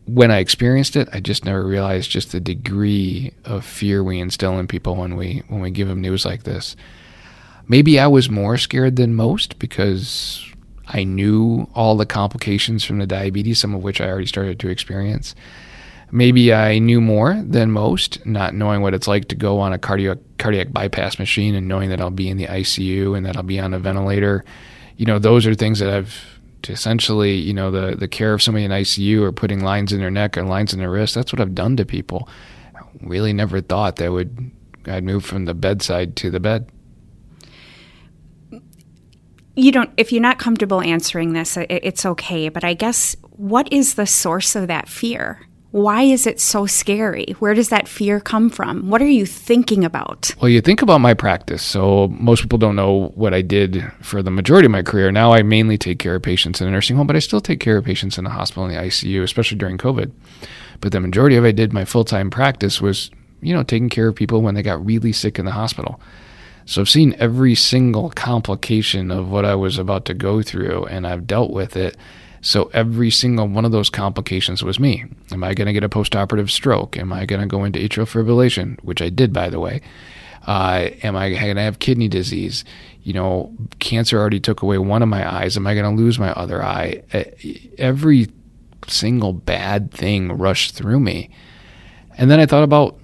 when 0.06 0.30
I 0.30 0.38
experienced 0.38 0.96
it, 0.96 1.06
I 1.12 1.20
just 1.20 1.44
never 1.44 1.66
realized 1.66 2.10
just 2.10 2.32
the 2.32 2.40
degree 2.40 3.34
of 3.44 3.62
fear 3.62 4.02
we 4.02 4.18
instill 4.18 4.58
in 4.58 4.66
people 4.66 4.96
when 4.96 5.16
we 5.16 5.42
when 5.48 5.60
we 5.60 5.70
give 5.70 5.88
them 5.88 6.00
news 6.00 6.24
like 6.24 6.44
this. 6.44 6.76
Maybe 7.68 7.98
I 7.98 8.06
was 8.06 8.30
more 8.30 8.56
scared 8.56 8.96
than 8.96 9.14
most 9.14 9.58
because 9.58 10.50
I 10.86 11.04
knew 11.04 11.68
all 11.74 11.94
the 11.96 12.06
complications 12.06 12.84
from 12.84 12.98
the 12.98 13.06
diabetes, 13.06 13.58
some 13.58 13.74
of 13.74 13.82
which 13.82 14.00
I 14.00 14.08
already 14.08 14.26
started 14.26 14.58
to 14.60 14.68
experience. 14.68 15.34
Maybe 16.14 16.54
I 16.54 16.78
knew 16.78 17.00
more 17.00 17.42
than 17.44 17.72
most, 17.72 18.24
not 18.24 18.54
knowing 18.54 18.82
what 18.82 18.94
it's 18.94 19.08
like 19.08 19.26
to 19.28 19.34
go 19.34 19.58
on 19.58 19.72
a 19.72 19.78
cardiac 19.78 20.18
cardiac 20.38 20.72
bypass 20.72 21.18
machine 21.18 21.56
and 21.56 21.66
knowing 21.66 21.90
that 21.90 22.00
I'll 22.00 22.10
be 22.10 22.28
in 22.28 22.36
the 22.36 22.46
ICU 22.46 23.16
and 23.16 23.26
that 23.26 23.36
I'll 23.36 23.42
be 23.42 23.58
on 23.58 23.74
a 23.74 23.80
ventilator. 23.80 24.44
You 24.96 25.06
know, 25.06 25.18
those 25.18 25.44
are 25.44 25.54
things 25.54 25.80
that 25.80 25.92
I've 25.92 26.14
essentially, 26.68 27.34
you 27.34 27.52
know, 27.52 27.72
the 27.72 27.96
the 27.96 28.06
care 28.06 28.32
of 28.32 28.42
somebody 28.42 28.64
in 28.64 28.70
ICU 28.70 29.22
or 29.22 29.32
putting 29.32 29.64
lines 29.64 29.92
in 29.92 29.98
their 29.98 30.10
neck 30.10 30.38
or 30.38 30.44
lines 30.44 30.72
in 30.72 30.78
their 30.78 30.90
wrist. 30.90 31.16
That's 31.16 31.32
what 31.32 31.40
I've 31.40 31.54
done 31.54 31.76
to 31.78 31.84
people. 31.84 32.28
I 32.76 32.80
really 33.00 33.32
never 33.32 33.60
thought 33.60 33.96
that 33.96 34.12
would 34.12 34.52
I'd 34.86 35.02
move 35.02 35.24
from 35.24 35.46
the 35.46 35.54
bedside 35.54 36.14
to 36.16 36.30
the 36.30 36.40
bed. 36.40 36.70
You 39.56 39.72
don't. 39.72 39.90
If 39.96 40.12
you're 40.12 40.22
not 40.22 40.38
comfortable 40.38 40.80
answering 40.80 41.32
this, 41.32 41.56
it's 41.56 42.06
okay. 42.06 42.48
But 42.50 42.62
I 42.62 42.74
guess 42.74 43.16
what 43.30 43.72
is 43.72 43.94
the 43.94 44.06
source 44.06 44.54
of 44.54 44.68
that 44.68 44.88
fear? 44.88 45.40
Why 45.74 46.02
is 46.02 46.24
it 46.24 46.38
so 46.38 46.66
scary? 46.66 47.34
Where 47.40 47.52
does 47.52 47.70
that 47.70 47.88
fear 47.88 48.20
come 48.20 48.48
from? 48.48 48.90
What 48.90 49.02
are 49.02 49.08
you 49.08 49.26
thinking 49.26 49.84
about? 49.84 50.32
Well, 50.40 50.48
you 50.48 50.60
think 50.60 50.82
about 50.82 51.00
my 51.00 51.14
practice. 51.14 51.64
So, 51.64 52.06
most 52.16 52.42
people 52.42 52.58
don't 52.58 52.76
know 52.76 53.08
what 53.16 53.34
I 53.34 53.42
did 53.42 53.82
for 54.00 54.22
the 54.22 54.30
majority 54.30 54.66
of 54.66 54.70
my 54.70 54.84
career. 54.84 55.10
Now, 55.10 55.32
I 55.32 55.42
mainly 55.42 55.76
take 55.76 55.98
care 55.98 56.14
of 56.14 56.22
patients 56.22 56.60
in 56.60 56.68
a 56.68 56.70
nursing 56.70 56.94
home, 56.94 57.08
but 57.08 57.16
I 57.16 57.18
still 57.18 57.40
take 57.40 57.58
care 57.58 57.76
of 57.76 57.84
patients 57.84 58.18
in 58.18 58.22
the 58.22 58.30
hospital 58.30 58.64
in 58.66 58.70
the 58.70 58.80
ICU, 58.80 59.24
especially 59.24 59.58
during 59.58 59.76
COVID. 59.76 60.12
But 60.80 60.92
the 60.92 61.00
majority 61.00 61.34
of 61.34 61.44
I 61.44 61.50
did 61.50 61.72
my 61.72 61.84
full 61.84 62.04
time 62.04 62.30
practice 62.30 62.80
was, 62.80 63.10
you 63.42 63.52
know, 63.52 63.64
taking 63.64 63.88
care 63.88 64.06
of 64.06 64.14
people 64.14 64.42
when 64.42 64.54
they 64.54 64.62
got 64.62 64.86
really 64.86 65.10
sick 65.10 65.40
in 65.40 65.44
the 65.44 65.50
hospital. 65.50 66.00
So 66.66 66.82
I've 66.82 66.88
seen 66.88 67.16
every 67.18 67.56
single 67.56 68.10
complication 68.10 69.10
of 69.10 69.28
what 69.28 69.44
I 69.44 69.56
was 69.56 69.76
about 69.78 70.04
to 70.04 70.14
go 70.14 70.40
through, 70.40 70.84
and 70.84 71.04
I've 71.04 71.26
dealt 71.26 71.50
with 71.50 71.76
it 71.76 71.96
so 72.44 72.70
every 72.74 73.10
single 73.10 73.48
one 73.48 73.64
of 73.64 73.72
those 73.72 73.88
complications 73.88 74.62
was 74.62 74.78
me. 74.78 75.06
Am 75.32 75.42
I 75.42 75.54
going 75.54 75.66
to 75.66 75.72
get 75.72 75.82
a 75.82 75.88
postoperative 75.88 76.50
stroke? 76.50 76.98
Am 76.98 77.10
I 77.10 77.24
going 77.24 77.40
to 77.40 77.46
go 77.46 77.64
into 77.64 77.78
atrial 77.78 78.04
fibrillation, 78.04 78.78
which 78.84 79.00
I 79.00 79.08
did, 79.08 79.32
by 79.32 79.48
the 79.48 79.58
way? 79.58 79.80
Uh, 80.46 80.90
am 81.02 81.16
I 81.16 81.30
going 81.30 81.56
to 81.56 81.62
have 81.62 81.78
kidney 81.78 82.06
disease? 82.06 82.62
You 83.02 83.14
know, 83.14 83.54
cancer 83.78 84.18
already 84.18 84.40
took 84.40 84.60
away 84.60 84.76
one 84.76 85.02
of 85.02 85.08
my 85.08 85.26
eyes. 85.26 85.56
Am 85.56 85.66
I 85.66 85.72
going 85.72 85.96
to 85.96 86.02
lose 86.02 86.18
my 86.18 86.32
other 86.32 86.62
eye? 86.62 87.02
Every 87.78 88.28
single 88.88 89.32
bad 89.32 89.90
thing 89.90 90.30
rushed 90.36 90.74
through 90.74 91.00
me. 91.00 91.30
And 92.18 92.30
then 92.30 92.40
I 92.40 92.44
thought 92.44 92.62
about, 92.62 92.98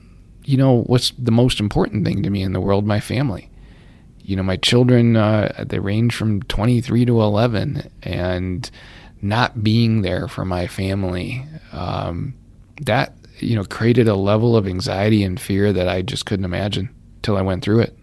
you 0.45 0.59
know, 0.59 0.83
what's 0.83 1.13
the 1.13 1.33
most 1.33 1.61
important 1.61 2.05
thing 2.05 2.23
to 2.25 2.29
me 2.29 2.43
in 2.43 2.53
the 2.53 2.61
world? 2.61 2.85
My 2.85 3.01
family. 3.01 3.49
You 4.19 4.37
know, 4.37 4.43
my 4.43 4.59
children, 4.59 5.17
uh, 5.17 5.65
they 5.67 5.79
range 5.79 6.15
from 6.15 6.43
23 6.43 7.07
to 7.07 7.23
11. 7.23 7.91
And, 8.03 8.71
not 9.23 9.63
being 9.63 10.03
there 10.03 10.29
for 10.29 10.45
my 10.45 10.67
family, 10.67 11.45
um, 11.73 12.35
that 12.83 13.15
you 13.39 13.57
know 13.57 13.65
created 13.65 14.09
a 14.09 14.15
level 14.15 14.57
of 14.57 14.67
anxiety 14.67 15.23
and 15.23 15.41
fear 15.41 15.73
that 15.73 15.89
I 15.89 16.03
just 16.03 16.27
couldn't 16.27 16.45
imagine 16.45 16.95
till 17.23 17.37
I 17.37 17.43
went 17.43 17.63
through 17.63 17.81
it. 17.81 17.97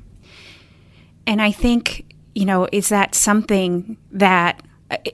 And 1.25 1.41
I 1.41 1.51
think 1.51 2.05
you 2.35 2.45
know 2.45 2.67
is 2.71 2.89
that 2.89 3.15
something 3.15 3.97
that 4.11 4.61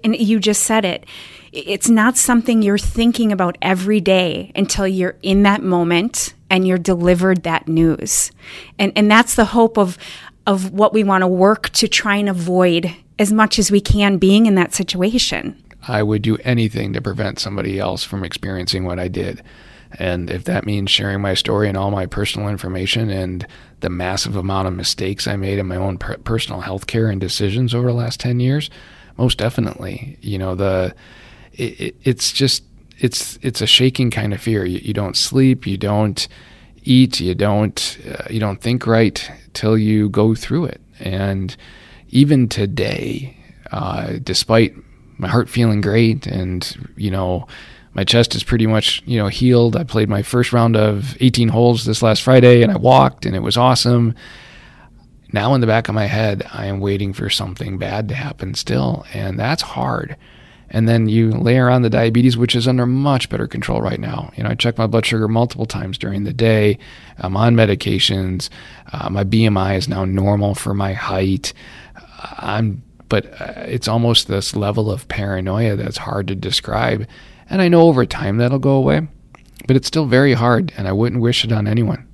and 0.03 0.15
you 0.15 0.39
just 0.39 0.63
said 0.63 0.85
it 0.85 1.05
it's 1.51 1.89
not 1.89 2.17
something 2.17 2.61
you're 2.61 2.77
thinking 2.77 3.31
about 3.31 3.57
every 3.61 4.01
day 4.01 4.51
until 4.55 4.87
you're 4.87 5.15
in 5.21 5.43
that 5.43 5.63
moment 5.63 6.33
and 6.49 6.67
you're 6.67 6.77
delivered 6.77 7.43
that 7.43 7.67
news 7.67 8.31
and 8.77 8.91
and 8.95 9.09
that's 9.09 9.35
the 9.35 9.45
hope 9.45 9.77
of 9.77 9.97
of 10.45 10.71
what 10.71 10.93
we 10.93 11.03
want 11.03 11.21
to 11.21 11.27
work 11.27 11.69
to 11.69 11.87
try 11.87 12.17
and 12.17 12.27
avoid 12.27 12.93
as 13.17 13.31
much 13.31 13.57
as 13.57 13.71
we 13.71 13.79
can 13.79 14.17
being 14.17 14.45
in 14.45 14.55
that 14.55 14.73
situation 14.73 15.63
I 15.87 16.03
would 16.03 16.21
do 16.21 16.37
anything 16.43 16.93
to 16.93 17.01
prevent 17.01 17.39
somebody 17.39 17.79
else 17.79 18.03
from 18.03 18.23
experiencing 18.23 18.85
what 18.85 18.99
I 18.99 19.07
did. 19.07 19.43
And 19.99 20.29
if 20.29 20.45
that 20.45 20.65
means 20.65 20.89
sharing 20.89 21.21
my 21.21 21.33
story 21.33 21.67
and 21.67 21.77
all 21.77 21.91
my 21.91 22.05
personal 22.05 22.49
information 22.49 23.09
and 23.09 23.45
the 23.81 23.89
massive 23.89 24.35
amount 24.35 24.67
of 24.67 24.73
mistakes 24.73 25.27
I 25.27 25.35
made 25.35 25.59
in 25.59 25.67
my 25.67 25.75
own 25.75 25.97
per- 25.97 26.17
personal 26.17 26.61
health 26.61 26.87
care 26.87 27.09
and 27.09 27.21
decisions 27.21 27.75
over 27.75 27.87
the 27.87 27.93
last 27.93 28.19
10 28.19 28.39
years, 28.39 28.69
most 29.17 29.37
definitely. 29.37 30.17
You 30.21 30.39
know, 30.39 30.55
the 30.55 30.95
it, 31.53 31.79
it, 31.79 31.95
it's 32.03 32.31
just 32.31 32.63
it's 32.99 33.37
it's 33.41 33.61
a 33.61 33.67
shaking 33.67 34.09
kind 34.09 34.33
of 34.33 34.41
fear. 34.41 34.65
You, 34.65 34.79
you 34.79 34.93
don't 34.93 35.17
sleep, 35.17 35.67
you 35.67 35.77
don't 35.77 36.27
eat, 36.83 37.19
you 37.19 37.35
don't 37.35 37.97
uh, 38.09 38.23
you 38.29 38.39
don't 38.39 38.61
think 38.61 38.87
right 38.87 39.29
till 39.53 39.77
you 39.77 40.09
go 40.09 40.33
through 40.33 40.65
it. 40.65 40.81
And 40.99 41.55
even 42.09 42.47
today, 42.47 43.37
uh, 43.71 44.13
despite 44.23 44.75
my 45.23 45.29
heart 45.29 45.49
feeling 45.49 45.81
great 45.81 46.27
and 46.27 46.77
you 46.97 47.09
know 47.09 47.47
my 47.93 48.03
chest 48.03 48.35
is 48.35 48.43
pretty 48.43 48.67
much 48.67 49.01
you 49.05 49.17
know 49.17 49.27
healed. 49.27 49.75
I 49.75 49.83
played 49.83 50.09
my 50.09 50.21
first 50.21 50.51
round 50.51 50.75
of 50.75 51.15
18 51.21 51.47
holes 51.47 51.85
this 51.85 52.03
last 52.03 52.21
friday 52.21 52.61
and 52.61 52.71
i 52.71 52.77
walked 52.77 53.25
and 53.25 53.35
it 53.35 53.39
was 53.39 53.57
awesome. 53.57 54.13
Now 55.31 55.55
in 55.55 55.61
the 55.61 55.67
back 55.67 55.87
of 55.87 55.95
my 55.95 56.05
head 56.05 56.45
i 56.53 56.65
am 56.67 56.79
waiting 56.79 57.13
for 57.13 57.29
something 57.29 57.77
bad 57.79 58.09
to 58.09 58.15
happen 58.15 58.53
still 58.53 59.05
and 59.13 59.39
that's 59.39 59.63
hard. 59.63 60.17
And 60.69 60.89
then 60.89 61.07
you 61.07 61.31
layer 61.31 61.69
on 61.69 61.83
the 61.83 61.89
diabetes 61.89 62.35
which 62.35 62.55
is 62.55 62.67
under 62.67 62.85
much 62.85 63.29
better 63.29 63.47
control 63.47 63.81
right 63.81 63.99
now. 63.99 64.29
You 64.35 64.43
know 64.43 64.49
i 64.49 64.55
check 64.55 64.77
my 64.77 64.87
blood 64.87 65.05
sugar 65.05 65.29
multiple 65.29 65.65
times 65.65 65.97
during 65.97 66.25
the 66.25 66.33
day. 66.33 66.77
I'm 67.17 67.37
on 67.37 67.55
medications. 67.55 68.49
Uh, 68.91 69.09
my 69.09 69.23
bmi 69.23 69.77
is 69.77 69.87
now 69.87 70.03
normal 70.03 70.53
for 70.53 70.73
my 70.73 70.91
height. 70.91 71.53
I'm 72.37 72.83
but 73.13 73.27
uh, 73.39 73.53
it's 73.67 73.87
almost 73.87 74.27
this 74.27 74.55
level 74.55 74.89
of 74.89 75.07
paranoia 75.07 75.75
that's 75.75 75.97
hard 75.97 76.27
to 76.27 76.33
describe. 76.33 77.07
And 77.47 77.61
I 77.61 77.67
know 77.67 77.83
over 77.83 78.07
time 78.07 78.37
that'll 78.37 78.57
go 78.57 78.71
away, 78.71 79.07
but 79.67 79.75
it's 79.75 79.85
still 79.85 80.07
very 80.07 80.33
hard, 80.33 80.73
and 80.77 80.87
I 80.87 80.93
wouldn't 80.93 81.21
wish 81.21 81.45
it 81.45 81.51
on 81.51 81.67
anyone. 81.67 82.07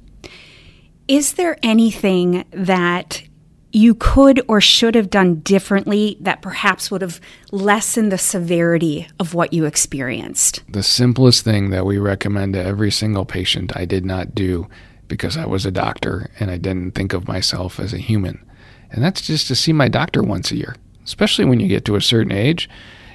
Is 1.08 1.36
there 1.36 1.56
anything 1.64 2.44
that 2.52 3.24
you 3.72 3.96
could 3.96 4.42
or 4.50 4.60
should 4.60 4.94
have 4.94 5.10
done 5.10 5.36
differently 5.36 6.18
that 6.20 6.42
perhaps 6.42 6.92
would 6.92 7.02
have 7.02 7.22
lessened 7.54 8.12
the 8.12 8.18
severity 8.18 9.08
of 9.22 9.34
what 9.34 9.54
you 9.54 9.64
experienced? 9.64 10.64
The 10.68 10.84
simplest 10.84 11.46
thing 11.46 11.70
that 11.70 11.86
we 11.86 11.98
recommend 11.98 12.56
to 12.56 12.62
every 12.62 12.92
single 12.92 13.24
patient, 13.24 13.72
I 13.74 13.86
did 13.86 14.04
not 14.04 14.36
do 14.36 14.68
because 15.08 15.38
I 15.38 15.46
was 15.46 15.66
a 15.66 15.72
doctor 15.72 16.30
and 16.42 16.52
I 16.52 16.58
didn't 16.58 16.92
think 16.92 17.14
of 17.14 17.26
myself 17.26 17.80
as 17.80 17.94
a 17.94 18.00
human. 18.00 18.46
And 18.92 19.02
that's 19.02 19.22
just 19.22 19.48
to 19.48 19.56
see 19.56 19.72
my 19.72 19.88
doctor 19.88 20.22
once 20.22 20.52
a 20.52 20.58
year 20.58 20.76
especially 21.10 21.46
when 21.46 21.60
you 21.60 21.68
get 21.68 21.86
to 21.86 21.96
a 21.96 22.02
certain 22.02 22.32
age. 22.32 22.70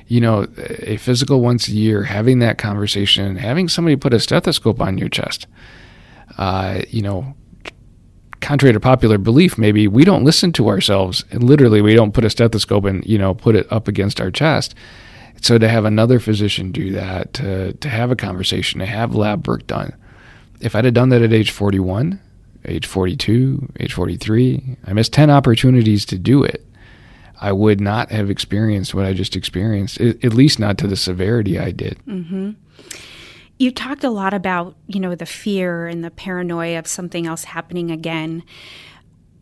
You 0.06 0.20
know, 0.20 0.46
a 0.58 0.98
physical 0.98 1.40
once 1.40 1.68
a 1.68 1.72
year, 1.72 2.02
having 2.02 2.40
that 2.40 2.58
conversation, 2.58 3.36
having 3.36 3.68
somebody 3.68 3.96
put 3.96 4.12
a 4.12 4.20
stethoscope 4.20 4.80
on 4.80 4.98
your 4.98 5.08
chest. 5.08 5.46
Uh, 6.36 6.82
you 6.90 7.00
know, 7.00 7.34
contrary 8.42 8.74
to 8.74 8.80
popular 8.80 9.16
belief, 9.16 9.56
maybe 9.56 9.88
we 9.88 10.04
don't 10.04 10.24
listen 10.24 10.52
to 10.52 10.68
ourselves. 10.68 11.24
And 11.30 11.42
literally, 11.42 11.80
we 11.80 11.94
don't 11.94 12.12
put 12.12 12.24
a 12.24 12.30
stethoscope 12.30 12.84
and 12.84 13.04
you 13.06 13.16
know 13.16 13.34
put 13.34 13.56
it 13.56 13.70
up 13.72 13.88
against 13.88 14.20
our 14.20 14.30
chest. 14.30 14.74
So 15.40 15.58
to 15.58 15.68
have 15.68 15.84
another 15.84 16.20
physician 16.20 16.72
do 16.72 16.90
that, 16.92 17.32
to 17.34 17.72
to 17.72 17.88
have 17.88 18.10
a 18.10 18.16
conversation, 18.16 18.80
to 18.80 18.86
have 18.86 19.14
lab 19.14 19.46
work 19.48 19.66
done. 19.66 19.94
If 20.60 20.74
I'd 20.74 20.84
have 20.84 20.94
done 20.94 21.08
that 21.10 21.22
at 21.22 21.32
age 21.32 21.50
41, 21.50 22.20
age 22.66 22.86
42, 22.86 23.72
age 23.80 23.92
43, 23.92 24.76
I 24.86 24.92
missed 24.92 25.12
10 25.12 25.30
opportunities 25.30 26.06
to 26.06 26.18
do 26.18 26.42
it. 26.42 26.64
I 27.44 27.52
would 27.52 27.78
not 27.78 28.10
have 28.10 28.30
experienced 28.30 28.94
what 28.94 29.04
I 29.04 29.12
just 29.12 29.36
experienced, 29.36 30.00
at 30.00 30.32
least 30.32 30.58
not 30.58 30.78
to 30.78 30.86
the 30.86 30.96
severity 30.96 31.58
I 31.58 31.72
did. 31.72 31.98
Mm-hmm. 32.08 32.52
You 33.58 33.70
talked 33.70 34.02
a 34.02 34.08
lot 34.08 34.32
about, 34.32 34.76
you 34.86 34.98
know, 34.98 35.14
the 35.14 35.26
fear 35.26 35.86
and 35.86 36.02
the 36.02 36.10
paranoia 36.10 36.78
of 36.78 36.86
something 36.86 37.26
else 37.26 37.44
happening 37.44 37.90
again. 37.90 38.44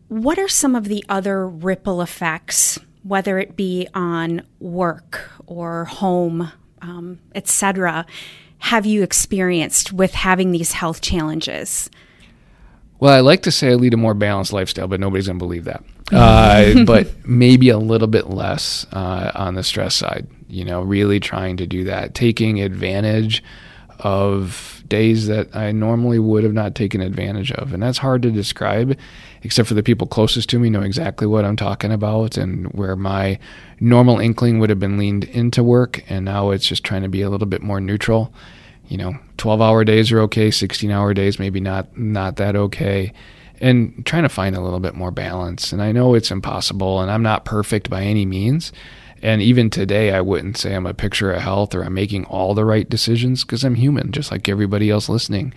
What 0.09 0.37
are 0.37 0.49
some 0.49 0.75
of 0.75 0.89
the 0.89 1.05
other 1.07 1.47
ripple 1.47 2.01
effects, 2.01 2.77
whether 3.03 3.39
it 3.39 3.55
be 3.55 3.87
on 3.93 4.41
work 4.59 5.31
or 5.47 5.85
home, 5.85 6.51
um, 6.81 7.19
etc., 7.33 8.05
have 8.57 8.85
you 8.85 9.01
experienced 9.01 9.93
with 9.93 10.13
having 10.13 10.51
these 10.51 10.73
health 10.73 10.99
challenges? 10.99 11.89
Well, 12.99 13.13
I 13.13 13.21
like 13.21 13.43
to 13.43 13.51
say 13.51 13.71
I 13.71 13.75
lead 13.75 13.93
a 13.93 13.97
more 13.97 14.13
balanced 14.13 14.51
lifestyle, 14.51 14.89
but 14.89 14.99
nobody's 14.99 15.27
going 15.27 15.39
to 15.39 15.45
believe 15.45 15.63
that 15.63 15.85
uh, 16.13 16.83
but 16.85 17.27
maybe 17.27 17.69
a 17.69 17.77
little 17.77 18.07
bit 18.07 18.29
less 18.29 18.85
uh, 18.91 19.31
on 19.35 19.55
the 19.55 19.63
stress 19.63 19.95
side. 19.95 20.27
You 20.47 20.65
know, 20.65 20.81
really 20.81 21.19
trying 21.19 21.57
to 21.57 21.67
do 21.67 21.85
that, 21.85 22.13
taking 22.13 22.61
advantage 22.61 23.43
of 23.99 24.83
days 24.87 25.27
that 25.27 25.55
I 25.55 25.71
normally 25.71 26.19
would 26.19 26.43
have 26.43 26.53
not 26.53 26.75
taken 26.75 27.01
advantage 27.01 27.51
of. 27.53 27.73
And 27.73 27.81
that's 27.81 27.97
hard 27.97 28.21
to 28.23 28.31
describe, 28.31 28.97
except 29.41 29.67
for 29.67 29.73
the 29.73 29.83
people 29.83 30.07
closest 30.07 30.49
to 30.49 30.59
me 30.59 30.69
know 30.69 30.81
exactly 30.81 31.25
what 31.25 31.45
I'm 31.45 31.55
talking 31.55 31.91
about 31.91 32.37
and 32.37 32.67
where 32.73 32.95
my 32.95 33.39
normal 33.79 34.19
inkling 34.19 34.59
would 34.59 34.69
have 34.69 34.79
been 34.79 34.97
leaned 34.97 35.23
into 35.25 35.63
work. 35.63 36.03
And 36.09 36.25
now 36.25 36.51
it's 36.51 36.67
just 36.67 36.83
trying 36.83 37.03
to 37.03 37.09
be 37.09 37.21
a 37.21 37.29
little 37.29 37.47
bit 37.47 37.61
more 37.61 37.79
neutral. 37.79 38.33
You 38.87 38.97
know, 38.97 39.17
12 39.37 39.61
hour 39.61 39.83
days 39.83 40.11
are 40.11 40.19
okay, 40.21 40.51
16 40.51 40.91
hour 40.91 41.13
days, 41.13 41.39
maybe 41.39 41.59
not, 41.59 41.97
not 41.97 42.35
that 42.35 42.55
okay 42.55 43.13
and 43.61 44.05
trying 44.05 44.23
to 44.23 44.29
find 44.29 44.55
a 44.55 44.61
little 44.61 44.79
bit 44.79 44.95
more 44.95 45.11
balance. 45.11 45.71
And 45.71 45.81
I 45.81 45.91
know 45.91 46.13
it's 46.13 46.31
impossible, 46.31 46.99
and 46.99 47.09
I'm 47.11 47.23
not 47.23 47.45
perfect 47.45 47.89
by 47.89 48.03
any 48.03 48.25
means. 48.25 48.71
And 49.21 49.41
even 49.41 49.69
today, 49.69 50.11
I 50.11 50.19
wouldn't 50.19 50.57
say 50.57 50.75
I'm 50.75 50.85
a 50.85 50.93
picture 50.93 51.31
of 51.31 51.41
health 51.41 51.73
or 51.73 51.83
I'm 51.83 51.93
making 51.93 52.25
all 52.25 52.53
the 52.53 52.65
right 52.65 52.87
decisions 52.89 53.45
because 53.45 53.63
I'm 53.63 53.75
human, 53.75 54.11
just 54.11 54.31
like 54.31 54.49
everybody 54.49 54.89
else 54.89 55.07
listening. 55.07 55.53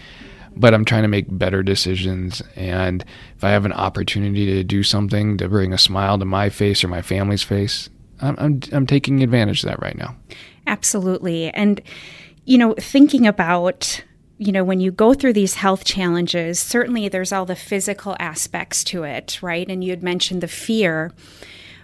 But 0.55 0.73
I'm 0.73 0.85
trying 0.85 1.03
to 1.03 1.09
make 1.09 1.27
better 1.29 1.65
decisions. 1.65 2.43
And 2.55 3.05
if 3.37 3.43
I 3.43 3.51
have 3.51 3.65
an 3.65 3.73
opportunity 3.73 4.47
to 4.47 4.63
do 4.63 4.85
something 4.85 5.37
to 5.39 5.49
bring 5.49 5.73
a 5.73 5.79
smile 5.79 6.17
to 6.17 6.25
my 6.25 6.49
face 6.49 6.85
or 6.85 6.89
my 6.89 7.03
family's 7.03 7.43
face, 7.43 7.91
I'm, 8.21 8.37
I'm, 8.39 8.61
I'm 8.73 8.87
taking 8.87 9.23
advantage 9.25 9.65
of 9.65 9.71
that 9.71 9.83
right 9.83 9.99
now. 9.99 10.15
Absolutely. 10.69 11.51
And, 11.51 11.83
you 12.45 12.59
know, 12.59 12.75
thinking 12.79 13.27
about 13.27 14.05
you 14.39 14.53
know, 14.53 14.65
when 14.65 14.81
you 14.81 14.91
go 14.91 15.15
through 15.15 15.33
these 15.33 15.55
health 15.55 15.85
challenges, 15.85 16.59
certainly 16.59 17.09
there's 17.09 17.33
all 17.33 17.47
the 17.47 17.57
physical 17.57 18.17
aspects 18.21 18.85
to 18.85 19.05
it, 19.05 19.43
right? 19.43 19.67
And 19.69 19.83
you 19.83 19.91
had 19.91 20.03
mentioned 20.03 20.43
the 20.43 20.49
fear. 20.49 21.13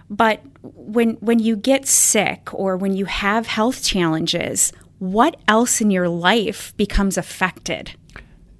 But 0.09 0.41
when 0.61 1.13
when 1.15 1.39
you 1.39 1.55
get 1.55 1.87
sick 1.87 2.53
or 2.53 2.77
when 2.77 2.93
you 2.93 3.05
have 3.05 3.47
health 3.47 3.83
challenges, 3.83 4.71
what 4.99 5.37
else 5.47 5.81
in 5.81 5.89
your 5.89 6.09
life 6.09 6.75
becomes 6.77 7.17
affected? 7.17 7.91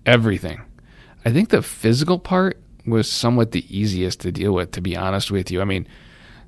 Everything. 0.06 0.62
I 1.26 1.32
think 1.32 1.50
the 1.50 1.62
physical 1.62 2.20
part 2.20 2.62
was 2.86 3.10
somewhat 3.10 3.52
the 3.52 3.66
easiest 3.76 4.20
to 4.22 4.32
deal 4.32 4.54
with, 4.54 4.72
to 4.72 4.82
be 4.82 4.98
honest 4.98 5.32
with 5.32 5.52
you. 5.52 5.62
I 5.62 5.66
mean, 5.66 5.88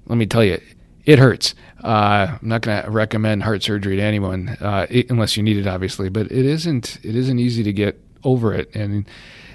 let 0.08 0.18
me 0.18 0.26
tell 0.26 0.44
you, 0.44 0.60
it 1.06 1.20
hurts. 1.20 1.54
Uh, 1.84 2.38
I'm 2.42 2.48
not 2.48 2.62
going 2.62 2.84
to 2.84 2.90
recommend 2.90 3.44
heart 3.44 3.62
surgery 3.64 3.96
to 3.98 4.02
anyone 4.02 4.50
uh, 4.60 4.88
it, 4.90 5.10
unless 5.10 5.38
you 5.38 5.44
need 5.44 5.58
it, 5.58 5.68
obviously. 5.68 6.10
But 6.10 6.32
it 6.32 6.46
isn't. 6.46 6.98
It 7.04 7.16
isn't 7.16 7.40
easy 7.40 7.64
to 7.64 7.74
get 7.74 8.00
over 8.24 8.54
it. 8.54 8.74
And 8.76 9.08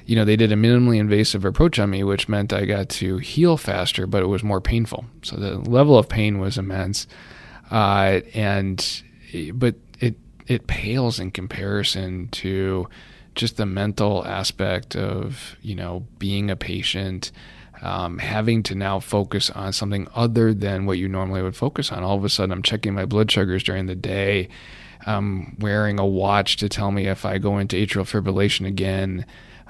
you 0.06 0.16
know, 0.16 0.24
they 0.24 0.36
did 0.36 0.50
a 0.50 0.56
minimally 0.56 0.98
invasive 0.98 1.44
approach 1.44 1.78
on 1.78 1.90
me, 1.90 2.02
which 2.02 2.28
meant 2.28 2.52
I 2.52 2.64
got 2.64 2.88
to 2.90 3.18
heal 3.18 3.56
faster, 3.56 4.06
but 4.06 4.22
it 4.22 4.26
was 4.26 4.42
more 4.42 4.60
painful. 4.60 5.04
So 5.22 5.36
the 5.36 5.58
level 5.58 5.98
of 5.98 6.08
pain 6.08 6.38
was 6.38 6.58
immense. 6.58 7.06
Uh, 7.70 8.20
and 8.34 9.02
but 9.54 9.76
it 10.00 10.16
it 10.46 10.66
pales 10.66 11.20
in 11.20 11.30
comparison 11.30 12.28
to 12.28 12.88
just 13.34 13.56
the 13.56 13.66
mental 13.66 14.26
aspect 14.26 14.96
of 14.96 15.56
you 15.62 15.74
know 15.74 16.06
being 16.18 16.50
a 16.50 16.56
patient 16.56 17.30
um, 17.82 18.18
having 18.18 18.62
to 18.64 18.74
now 18.74 19.00
focus 19.00 19.50
on 19.50 19.72
something 19.72 20.06
other 20.14 20.52
than 20.52 20.86
what 20.86 20.98
you 20.98 21.08
normally 21.08 21.42
would 21.42 21.56
focus 21.56 21.90
on. 21.90 22.02
All 22.02 22.16
of 22.16 22.24
a 22.24 22.28
sudden, 22.28 22.52
I'm 22.52 22.62
checking 22.62 22.94
my 22.94 23.06
blood 23.06 23.30
sugars 23.30 23.62
during 23.62 23.86
the 23.86 23.94
day. 23.94 24.48
I'm 25.06 25.56
wearing 25.58 25.98
a 25.98 26.06
watch 26.06 26.58
to 26.58 26.68
tell 26.68 26.90
me 26.90 27.06
if 27.06 27.24
I 27.24 27.38
go 27.38 27.58
into 27.58 27.76
atrial 27.76 28.04
fibrillation 28.04 28.66
again. 28.66 29.24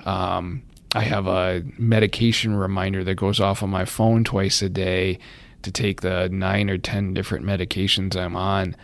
Um, 0.04 0.62
I 0.94 1.02
have 1.02 1.28
a 1.28 1.62
medication 1.78 2.56
reminder 2.56 3.04
that 3.04 3.14
goes 3.14 3.38
off 3.38 3.62
on 3.62 3.70
my 3.70 3.84
phone 3.84 4.24
twice 4.24 4.60
a 4.60 4.68
day 4.68 5.20
to 5.62 5.70
take 5.70 6.00
the 6.00 6.28
nine 6.30 6.68
or 6.68 6.78
10 6.78 7.14
different 7.14 7.44
medications 7.44 8.16
I'm 8.16 8.34
on. 8.34 8.74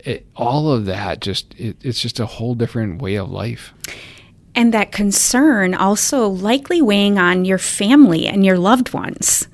It, 0.00 0.26
all 0.36 0.70
of 0.70 0.84
that 0.84 1.20
just, 1.20 1.54
it, 1.58 1.76
it's 1.80 2.00
just 2.00 2.20
a 2.20 2.26
whole 2.26 2.54
different 2.54 3.00
way 3.00 3.14
of 3.14 3.30
life 3.30 3.72
and 4.56 4.74
that 4.74 4.90
concern 4.90 5.74
also 5.74 6.26
likely 6.26 6.82
weighing 6.82 7.18
on 7.18 7.44
your 7.44 7.58
family 7.58 8.26
and 8.26 8.44
your 8.44 8.58
loved 8.58 8.92
ones. 8.92 9.46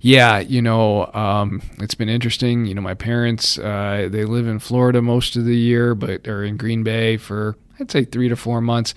Yeah, 0.00 0.40
you 0.40 0.60
know, 0.60 1.10
um, 1.14 1.62
it's 1.78 1.94
been 1.94 2.08
interesting. 2.08 2.66
You 2.66 2.74
know, 2.74 2.82
my 2.82 2.94
parents, 2.94 3.58
uh, 3.58 4.08
they 4.10 4.24
live 4.24 4.46
in 4.46 4.58
Florida 4.58 5.00
most 5.00 5.36
of 5.36 5.44
the 5.44 5.56
year, 5.56 5.94
but 5.94 6.28
are 6.28 6.44
in 6.44 6.56
Green 6.56 6.82
Bay 6.82 7.16
for, 7.16 7.56
I'd 7.80 7.90
say, 7.90 8.04
three 8.04 8.28
to 8.28 8.36
four 8.36 8.60
months. 8.60 8.94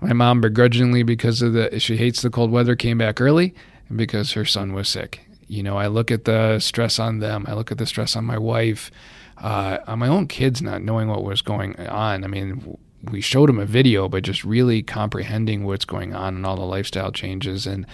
My 0.00 0.12
mom, 0.12 0.40
begrudgingly, 0.40 1.02
because 1.02 1.42
of 1.42 1.52
the, 1.52 1.78
she 1.78 1.96
hates 1.96 2.22
the 2.22 2.30
cold 2.30 2.50
weather, 2.50 2.74
came 2.74 2.98
back 2.98 3.20
early 3.20 3.54
because 3.94 4.32
her 4.32 4.44
son 4.44 4.72
was 4.72 4.88
sick. 4.88 5.20
You 5.46 5.62
know, 5.62 5.76
I 5.76 5.88
look 5.88 6.10
at 6.10 6.24
the 6.24 6.58
stress 6.58 6.98
on 6.98 7.18
them, 7.18 7.44
I 7.46 7.54
look 7.54 7.70
at 7.70 7.78
the 7.78 7.86
stress 7.86 8.16
on 8.16 8.24
my 8.24 8.38
wife, 8.38 8.90
uh, 9.38 9.78
on 9.86 9.98
my 9.98 10.08
own 10.08 10.26
kids 10.26 10.62
not 10.62 10.82
knowing 10.82 11.08
what 11.08 11.22
was 11.22 11.42
going 11.42 11.78
on. 11.78 12.24
I 12.24 12.26
mean, 12.26 12.78
we 13.10 13.20
showed 13.20 13.50
him 13.50 13.58
a 13.58 13.66
video, 13.66 14.08
but 14.08 14.22
just 14.22 14.44
really 14.44 14.82
comprehending 14.82 15.64
what's 15.64 15.84
going 15.84 16.14
on 16.14 16.36
and 16.36 16.46
all 16.46 16.56
the 16.56 16.62
lifestyle 16.62 17.12
changes 17.12 17.66
and 17.66 17.86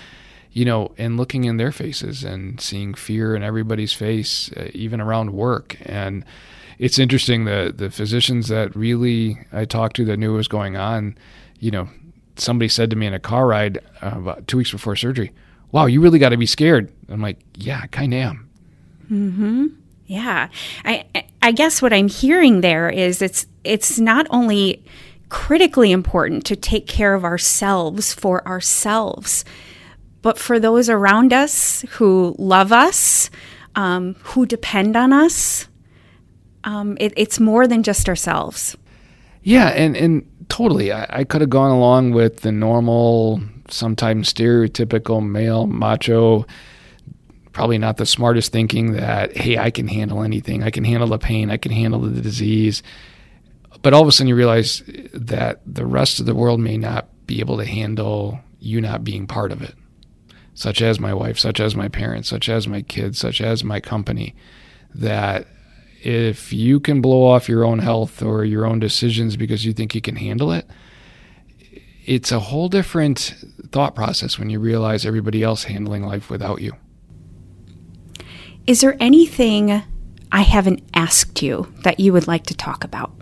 you 0.52 0.64
know, 0.64 0.92
and 0.98 1.16
looking 1.16 1.44
in 1.44 1.58
their 1.58 1.72
faces 1.72 2.24
and 2.24 2.60
seeing 2.60 2.94
fear 2.94 3.36
in 3.36 3.42
everybody's 3.42 3.92
face, 3.92 4.50
uh, 4.56 4.68
even 4.74 5.00
around 5.00 5.32
work. 5.32 5.76
And 5.82 6.24
it's 6.78 6.98
interesting 6.98 7.44
the 7.44 7.72
the 7.76 7.90
physicians 7.90 8.48
that 8.48 8.74
really 8.74 9.38
I 9.52 9.64
talked 9.64 9.96
to 9.96 10.04
that 10.06 10.16
knew 10.16 10.32
what 10.32 10.38
was 10.38 10.48
going 10.48 10.76
on. 10.76 11.16
You 11.58 11.70
know, 11.70 11.88
somebody 12.36 12.68
said 12.68 12.90
to 12.90 12.96
me 12.96 13.06
in 13.06 13.14
a 13.14 13.20
car 13.20 13.46
ride 13.46 13.78
uh, 14.02 14.14
about 14.16 14.46
two 14.48 14.56
weeks 14.56 14.72
before 14.72 14.96
surgery, 14.96 15.30
"Wow, 15.72 15.86
you 15.86 16.00
really 16.00 16.18
got 16.18 16.30
to 16.30 16.36
be 16.36 16.46
scared." 16.46 16.90
I'm 17.08 17.20
like, 17.20 17.38
"Yeah, 17.54 17.80
I 17.82 17.86
kind 17.86 18.12
of 18.12 18.20
am." 18.20 18.50
Mm-hmm. 19.10 19.66
Yeah. 20.06 20.48
I 20.84 21.04
I 21.42 21.52
guess 21.52 21.80
what 21.80 21.92
I'm 21.92 22.08
hearing 22.08 22.62
there 22.62 22.88
is 22.90 23.22
it's 23.22 23.46
it's 23.64 23.98
not 23.98 24.26
only 24.30 24.84
critically 25.28 25.92
important 25.92 26.44
to 26.46 26.56
take 26.56 26.86
care 26.86 27.14
of 27.14 27.24
ourselves 27.24 28.12
for 28.12 28.46
ourselves, 28.46 29.44
but 30.22 30.38
for 30.38 30.58
those 30.58 30.90
around 30.90 31.32
us 31.32 31.82
who 31.90 32.34
love 32.38 32.72
us, 32.72 33.30
um, 33.74 34.16
who 34.22 34.44
depend 34.44 34.96
on 34.96 35.12
us. 35.12 35.68
Um, 36.64 36.98
it, 37.00 37.14
it's 37.16 37.40
more 37.40 37.66
than 37.66 37.82
just 37.82 38.08
ourselves. 38.08 38.76
Yeah, 39.42 39.68
and, 39.68 39.96
and 39.96 40.26
totally. 40.48 40.92
I, 40.92 41.06
I 41.08 41.24
could 41.24 41.40
have 41.40 41.48
gone 41.48 41.70
along 41.70 42.10
with 42.10 42.40
the 42.40 42.52
normal, 42.52 43.40
sometimes 43.68 44.32
stereotypical 44.32 45.26
male 45.26 45.66
macho 45.66 46.44
probably 47.52 47.78
not 47.78 47.96
the 47.96 48.06
smartest 48.06 48.52
thinking 48.52 48.92
that 48.92 49.36
hey 49.36 49.58
i 49.58 49.70
can 49.70 49.88
handle 49.88 50.22
anything 50.22 50.62
i 50.62 50.70
can 50.70 50.84
handle 50.84 51.08
the 51.08 51.18
pain 51.18 51.50
i 51.50 51.56
can 51.56 51.72
handle 51.72 52.00
the 52.00 52.20
disease 52.20 52.82
but 53.82 53.92
all 53.92 54.02
of 54.02 54.08
a 54.08 54.12
sudden 54.12 54.28
you 54.28 54.34
realize 54.34 54.82
that 55.14 55.60
the 55.66 55.86
rest 55.86 56.20
of 56.20 56.26
the 56.26 56.34
world 56.34 56.60
may 56.60 56.76
not 56.76 57.08
be 57.26 57.40
able 57.40 57.56
to 57.58 57.64
handle 57.64 58.40
you 58.58 58.80
not 58.80 59.04
being 59.04 59.26
part 59.26 59.52
of 59.52 59.62
it, 59.62 59.74
such 60.54 60.82
as 60.82 61.00
my 61.00 61.14
wife, 61.14 61.38
such 61.38 61.60
as 61.60 61.74
my 61.74 61.88
parents, 61.88 62.28
such 62.28 62.48
as 62.48 62.68
my 62.68 62.82
kids, 62.82 63.18
such 63.18 63.40
as 63.40 63.64
my 63.64 63.80
company. 63.80 64.34
That 64.94 65.46
if 66.02 66.52
you 66.52 66.80
can 66.80 67.00
blow 67.00 67.24
off 67.24 67.48
your 67.48 67.64
own 67.64 67.78
health 67.78 68.22
or 68.22 68.44
your 68.44 68.66
own 68.66 68.80
decisions 68.80 69.36
because 69.36 69.64
you 69.64 69.72
think 69.72 69.94
you 69.94 70.00
can 70.00 70.16
handle 70.16 70.52
it, 70.52 70.66
it's 72.04 72.32
a 72.32 72.40
whole 72.40 72.68
different 72.68 73.34
thought 73.70 73.94
process 73.94 74.38
when 74.38 74.50
you 74.50 74.58
realize 74.58 75.06
everybody 75.06 75.42
else 75.42 75.64
handling 75.64 76.02
life 76.02 76.28
without 76.28 76.60
you. 76.60 76.72
Is 78.66 78.80
there 78.80 78.96
anything 79.00 79.82
I 80.32 80.42
haven't 80.42 80.82
asked 80.94 81.42
you 81.42 81.72
that 81.82 82.00
you 82.00 82.12
would 82.12 82.26
like 82.26 82.44
to 82.46 82.54
talk 82.54 82.84
about? 82.84 83.12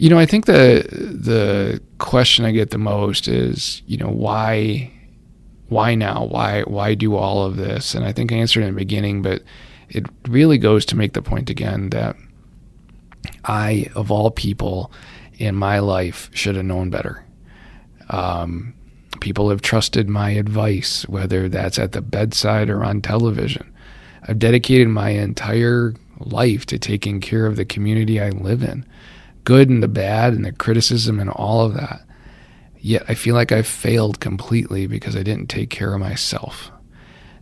You 0.00 0.08
know, 0.08 0.18
I 0.18 0.24
think 0.24 0.46
the 0.46 0.86
the 0.90 1.78
question 1.98 2.46
I 2.46 2.52
get 2.52 2.70
the 2.70 2.78
most 2.78 3.28
is, 3.28 3.82
you 3.86 3.98
know, 3.98 4.08
why 4.08 4.90
why 5.68 5.94
now? 5.94 6.24
Why 6.24 6.62
why 6.62 6.94
do 6.94 7.16
all 7.16 7.44
of 7.44 7.58
this? 7.58 7.94
And 7.94 8.02
I 8.02 8.10
think 8.10 8.32
I 8.32 8.36
answered 8.36 8.62
in 8.62 8.72
the 8.72 8.78
beginning, 8.78 9.20
but 9.20 9.42
it 9.90 10.06
really 10.26 10.56
goes 10.56 10.86
to 10.86 10.96
make 10.96 11.12
the 11.12 11.20
point 11.20 11.50
again 11.50 11.90
that 11.90 12.16
I, 13.44 13.90
of 13.94 14.10
all 14.10 14.30
people 14.30 14.90
in 15.36 15.54
my 15.54 15.80
life, 15.80 16.30
should 16.32 16.56
have 16.56 16.64
known 16.64 16.88
better. 16.88 17.22
Um, 18.08 18.72
people 19.20 19.50
have 19.50 19.60
trusted 19.60 20.08
my 20.08 20.30
advice, 20.30 21.06
whether 21.10 21.46
that's 21.46 21.78
at 21.78 21.92
the 21.92 22.00
bedside 22.00 22.70
or 22.70 22.82
on 22.82 23.02
television. 23.02 23.70
I've 24.26 24.38
dedicated 24.38 24.88
my 24.88 25.10
entire 25.10 25.92
life 26.20 26.64
to 26.66 26.78
taking 26.78 27.20
care 27.20 27.44
of 27.44 27.56
the 27.56 27.66
community 27.66 28.18
I 28.18 28.30
live 28.30 28.62
in 28.62 28.86
good 29.44 29.68
and 29.68 29.82
the 29.82 29.88
bad 29.88 30.32
and 30.32 30.44
the 30.44 30.52
criticism 30.52 31.20
and 31.20 31.30
all 31.30 31.62
of 31.62 31.74
that. 31.74 32.02
Yet 32.78 33.04
I 33.08 33.14
feel 33.14 33.34
like 33.34 33.52
I've 33.52 33.66
failed 33.66 34.20
completely 34.20 34.86
because 34.86 35.16
I 35.16 35.22
didn't 35.22 35.48
take 35.48 35.70
care 35.70 35.94
of 35.94 36.00
myself. 36.00 36.70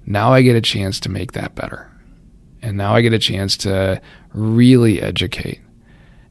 Now 0.04 0.32
I 0.32 0.42
get 0.42 0.56
a 0.56 0.60
chance 0.60 0.98
to 1.00 1.08
make 1.08 1.32
that 1.32 1.54
better. 1.54 1.90
And 2.60 2.76
now 2.76 2.94
I 2.94 3.02
get 3.02 3.12
a 3.12 3.18
chance 3.18 3.56
to 3.58 4.00
really 4.32 5.00
educate. 5.00 5.60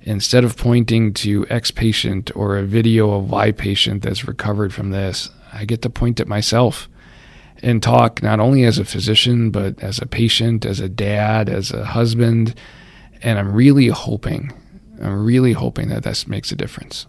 Instead 0.01 0.43
of 0.43 0.57
pointing 0.57 1.13
to 1.13 1.45
X 1.49 1.71
patient 1.71 2.31
or 2.35 2.57
a 2.57 2.63
video 2.63 3.11
of 3.11 3.29
Y 3.29 3.51
patient 3.51 4.03
that's 4.03 4.27
recovered 4.27 4.73
from 4.73 4.91
this, 4.91 5.29
I 5.53 5.65
get 5.65 5.81
to 5.83 5.89
point 5.89 6.19
at 6.19 6.27
myself 6.27 6.89
and 7.61 7.81
talk 7.81 8.21
not 8.21 8.39
only 8.39 8.63
as 8.63 8.77
a 8.77 8.85
physician, 8.85 9.51
but 9.51 9.81
as 9.81 9.99
a 9.99 10.05
patient, 10.05 10.65
as 10.65 10.79
a 10.79 10.89
dad, 10.89 11.49
as 11.49 11.71
a 11.71 11.85
husband. 11.85 12.55
And 13.21 13.39
I'm 13.39 13.53
really 13.53 13.87
hoping 13.87 14.53
I'm 15.01 15.25
really 15.25 15.53
hoping 15.53 15.89
that 15.89 16.03
this 16.03 16.27
makes 16.27 16.51
a 16.51 16.55
difference. 16.55 17.05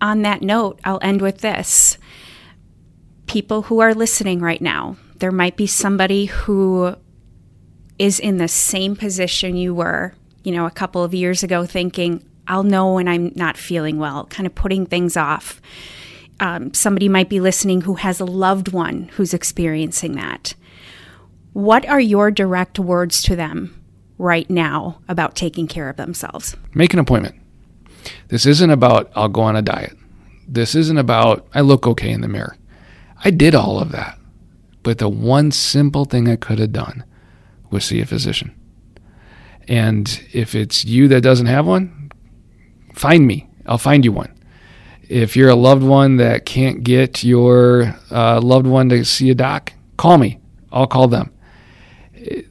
On 0.00 0.22
that 0.22 0.42
note, 0.42 0.80
I'll 0.84 1.00
end 1.02 1.20
with 1.22 1.38
this. 1.38 1.98
People 3.26 3.62
who 3.62 3.80
are 3.80 3.94
listening 3.94 4.40
right 4.40 4.62
now, 4.62 4.96
there 5.16 5.32
might 5.32 5.56
be 5.56 5.66
somebody 5.66 6.26
who 6.26 6.94
is 7.98 8.20
in 8.20 8.36
the 8.36 8.48
same 8.48 8.94
position 8.94 9.56
you 9.56 9.74
were, 9.74 10.14
you 10.44 10.52
know, 10.52 10.66
a 10.66 10.70
couple 10.70 11.02
of 11.02 11.14
years 11.14 11.42
ago, 11.42 11.66
thinking, 11.66 12.24
I'll 12.46 12.62
know 12.62 12.94
when 12.94 13.08
I'm 13.08 13.32
not 13.34 13.56
feeling 13.56 13.98
well, 13.98 14.26
kind 14.26 14.46
of 14.46 14.54
putting 14.54 14.86
things 14.86 15.16
off. 15.16 15.60
um, 16.40 16.72
somebody 16.72 17.08
might 17.08 17.28
be 17.28 17.40
listening 17.40 17.82
who 17.82 17.94
has 17.94 18.20
a 18.20 18.24
loved 18.24 18.72
one 18.72 19.10
who's 19.14 19.34
experiencing 19.34 20.12
that. 20.12 20.54
What 21.52 21.86
are 21.86 22.00
your 22.00 22.30
direct 22.30 22.78
words 22.78 23.22
to 23.24 23.36
them 23.36 23.74
right 24.18 24.48
now 24.50 25.00
about 25.08 25.34
taking 25.34 25.66
care 25.66 25.88
of 25.88 25.96
themselves? 25.96 26.56
Make 26.74 26.92
an 26.92 26.98
appointment. 26.98 27.36
This 28.28 28.46
isn't 28.46 28.70
about 28.70 29.10
I'll 29.14 29.28
go 29.28 29.42
on 29.42 29.56
a 29.56 29.62
diet. 29.62 29.96
This 30.46 30.74
isn't 30.74 30.98
about 30.98 31.46
I 31.54 31.60
look 31.60 31.86
okay 31.86 32.10
in 32.10 32.20
the 32.20 32.28
mirror. 32.28 32.56
I 33.24 33.30
did 33.30 33.54
all 33.54 33.80
of 33.80 33.92
that. 33.92 34.18
But 34.82 34.98
the 34.98 35.08
one 35.08 35.50
simple 35.50 36.04
thing 36.04 36.28
I 36.28 36.36
could 36.36 36.58
have 36.58 36.72
done 36.72 37.04
was 37.70 37.84
see 37.84 38.00
a 38.00 38.06
physician. 38.06 38.54
And 39.66 40.22
if 40.32 40.54
it's 40.54 40.84
you 40.84 41.08
that 41.08 41.20
doesn't 41.20 41.46
have 41.46 41.66
one, 41.66 42.10
find 42.94 43.26
me. 43.26 43.48
I'll 43.66 43.78
find 43.78 44.04
you 44.04 44.12
one. 44.12 44.34
If 45.02 45.36
you're 45.36 45.50
a 45.50 45.54
loved 45.54 45.82
one 45.82 46.16
that 46.16 46.46
can't 46.46 46.82
get 46.82 47.22
your 47.22 47.94
uh, 48.10 48.40
loved 48.40 48.66
one 48.66 48.88
to 48.90 49.04
see 49.04 49.30
a 49.30 49.34
doc, 49.34 49.72
call 49.96 50.18
me. 50.18 50.40
I'll 50.72 50.86
call 50.86 51.08
them. 51.08 51.32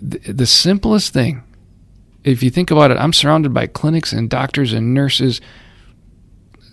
The 0.02 0.46
simplest 0.46 1.14
thing, 1.14 1.44
if 2.28 2.44
you 2.44 2.50
think 2.50 2.72
about 2.72 2.92
it, 2.92 2.98
I'm 2.98 3.14
surrounded 3.14 3.54
by 3.54 3.68
clinics 3.68 4.12
and 4.12 4.30
doctors 4.30 4.74
and 4.74 4.94
nurses 4.94 5.40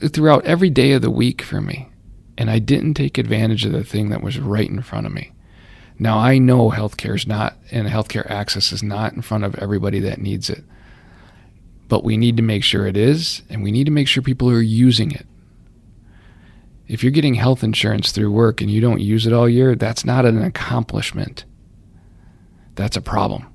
throughout 0.08 0.44
every 0.44 0.70
day 0.70 0.92
of 0.92 1.02
the 1.02 1.10
week 1.10 1.42
for 1.42 1.60
me. 1.60 1.88
And 2.36 2.50
I 2.50 2.58
didn't 2.58 2.94
take 2.94 3.16
advantage 3.16 3.64
of 3.64 3.72
the 3.72 3.84
thing 3.84 4.08
that 4.08 4.22
was 4.22 4.38
right 4.38 4.68
in 4.68 4.82
front 4.82 5.06
of 5.06 5.12
me. 5.12 5.32
Now 5.98 6.18
I 6.18 6.38
know 6.38 6.70
healthcare 6.70 7.14
is 7.14 7.26
not 7.26 7.56
and 7.70 7.86
healthcare 7.86 8.28
access 8.28 8.72
is 8.72 8.82
not 8.82 9.12
in 9.12 9.22
front 9.22 9.44
of 9.44 9.54
everybody 9.56 10.00
that 10.00 10.20
needs 10.20 10.50
it. 10.50 10.64
But 11.88 12.02
we 12.02 12.16
need 12.16 12.36
to 12.38 12.42
make 12.42 12.64
sure 12.64 12.86
it 12.86 12.96
is, 12.96 13.42
and 13.48 13.62
we 13.62 13.70
need 13.70 13.84
to 13.84 13.92
make 13.92 14.08
sure 14.08 14.22
people 14.22 14.50
are 14.50 14.60
using 14.60 15.12
it. 15.12 15.26
If 16.88 17.04
you're 17.04 17.12
getting 17.12 17.34
health 17.34 17.62
insurance 17.62 18.10
through 18.10 18.32
work 18.32 18.60
and 18.60 18.70
you 18.70 18.80
don't 18.80 19.00
use 19.00 19.26
it 19.26 19.32
all 19.32 19.48
year, 19.48 19.76
that's 19.76 20.04
not 20.04 20.24
an 20.24 20.42
accomplishment. 20.42 21.44
That's 22.74 22.96
a 22.96 23.02
problem. 23.02 23.53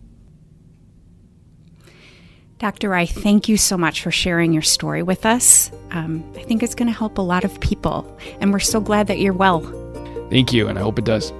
Dr. 2.60 2.90
Rai 2.90 3.06
thank 3.06 3.48
you 3.48 3.56
so 3.56 3.78
much 3.78 4.02
for 4.02 4.12
sharing 4.12 4.52
your 4.52 4.62
story 4.62 5.02
with 5.02 5.26
us. 5.26 5.72
Um, 5.92 6.30
I 6.36 6.44
think 6.44 6.62
it's 6.62 6.76
going 6.76 6.92
to 6.92 6.98
help 6.98 7.18
a 7.18 7.22
lot 7.22 7.46
of 7.46 7.58
people, 7.62 8.06
and 8.42 8.52
we're 8.52 8.60
so 8.60 8.82
glad 8.82 9.08
that 9.08 9.20
you're 9.20 9.32
well. 9.32 9.62
Thank 10.30 10.52
you, 10.52 10.68
and 10.68 10.78
I 10.78 10.82
hope 10.82 11.00
it 11.00 11.06
does. 11.06 11.32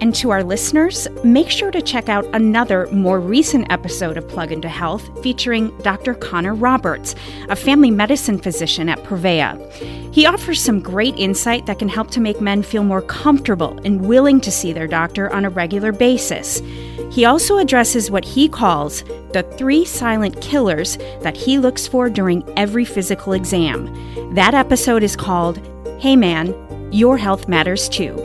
And 0.00 0.14
to 0.14 0.30
our 0.30 0.42
listeners, 0.42 1.06
make 1.22 1.50
sure 1.50 1.70
to 1.70 1.82
check 1.82 2.08
out 2.08 2.24
another 2.34 2.86
more 2.90 3.20
recent 3.20 3.70
episode 3.70 4.16
of 4.16 4.26
Plug 4.26 4.52
into 4.52 4.70
Health 4.70 5.06
featuring 5.22 5.76
Dr. 5.82 6.14
Connor 6.14 6.54
Roberts, 6.54 7.14
a 7.50 7.56
family 7.56 7.90
medicine 7.90 8.38
physician 8.38 8.88
at 8.88 9.02
Prevea. 9.04 9.70
He 10.14 10.24
offers 10.24 10.62
some 10.62 10.80
great 10.80 11.14
insight 11.18 11.66
that 11.66 11.78
can 11.78 11.90
help 11.90 12.10
to 12.12 12.20
make 12.20 12.40
men 12.40 12.62
feel 12.62 12.84
more 12.84 13.02
comfortable 13.02 13.78
and 13.84 14.08
willing 14.08 14.40
to 14.40 14.50
see 14.50 14.72
their 14.72 14.88
doctor 14.88 15.30
on 15.30 15.44
a 15.44 15.50
regular 15.50 15.92
basis. 15.92 16.62
He 17.10 17.24
also 17.24 17.58
addresses 17.58 18.10
what 18.10 18.24
he 18.24 18.48
calls 18.48 19.02
the 19.32 19.42
three 19.56 19.84
silent 19.84 20.40
killers 20.40 20.96
that 21.22 21.36
he 21.36 21.58
looks 21.58 21.86
for 21.86 22.08
during 22.10 22.42
every 22.56 22.84
physical 22.84 23.32
exam. 23.32 24.34
That 24.34 24.54
episode 24.54 25.02
is 25.02 25.16
called 25.16 25.58
Hey 26.00 26.16
Man, 26.16 26.54
Your 26.92 27.16
Health 27.16 27.48
Matters 27.48 27.88
Too. 27.88 28.16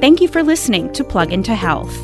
Thank 0.00 0.20
you 0.20 0.28
for 0.28 0.42
listening 0.42 0.92
to 0.92 1.04
Plug 1.04 1.32
into 1.32 1.54
Health. 1.54 1.94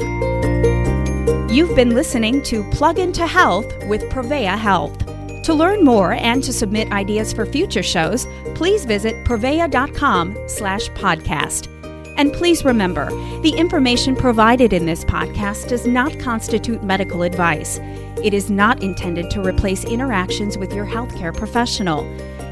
You've 1.52 1.76
been 1.76 1.94
listening 1.94 2.42
to 2.44 2.68
Plug 2.70 2.98
into 2.98 3.26
Health 3.26 3.66
with 3.86 4.02
Prevea 4.04 4.56
Health. 4.56 4.96
To 5.44 5.54
learn 5.54 5.84
more 5.84 6.12
and 6.12 6.42
to 6.44 6.52
submit 6.52 6.92
ideas 6.92 7.32
for 7.32 7.44
future 7.44 7.82
shows, 7.82 8.26
please 8.54 8.84
visit 8.84 9.14
prevea.com 9.26 10.36
slash 10.46 10.88
podcast. 10.90 11.71
And 12.16 12.32
please 12.32 12.64
remember, 12.64 13.06
the 13.40 13.54
information 13.56 14.14
provided 14.14 14.72
in 14.72 14.86
this 14.86 15.04
podcast 15.04 15.68
does 15.68 15.86
not 15.86 16.18
constitute 16.18 16.82
medical 16.82 17.22
advice. 17.22 17.78
It 18.22 18.34
is 18.34 18.50
not 18.50 18.82
intended 18.82 19.30
to 19.30 19.42
replace 19.42 19.84
interactions 19.84 20.56
with 20.58 20.72
your 20.72 20.86
healthcare 20.86 21.36
professional. 21.36 22.00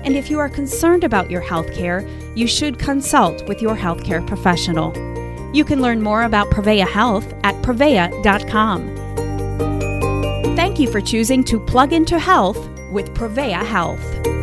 And 0.04 0.16
if 0.16 0.30
you 0.30 0.38
are 0.38 0.48
concerned 0.48 1.04
about 1.04 1.30
your 1.30 1.42
healthcare, 1.42 2.08
you 2.36 2.46
should 2.46 2.78
consult 2.78 3.46
with 3.46 3.60
your 3.60 3.76
healthcare 3.76 4.26
professional. 4.26 4.92
You 5.54 5.64
can 5.64 5.82
learn 5.82 6.00
more 6.00 6.22
about 6.22 6.48
Prevea 6.50 6.86
Health 6.86 7.32
at 7.44 7.54
prevea.com. 7.62 8.96
Thank 10.56 10.78
you 10.78 10.90
for 10.90 11.00
choosing 11.00 11.44
to 11.44 11.58
plug 11.58 11.92
into 11.92 12.18
health 12.18 12.68
with 12.90 13.12
Prevea 13.14 13.64
Health. 13.64 14.39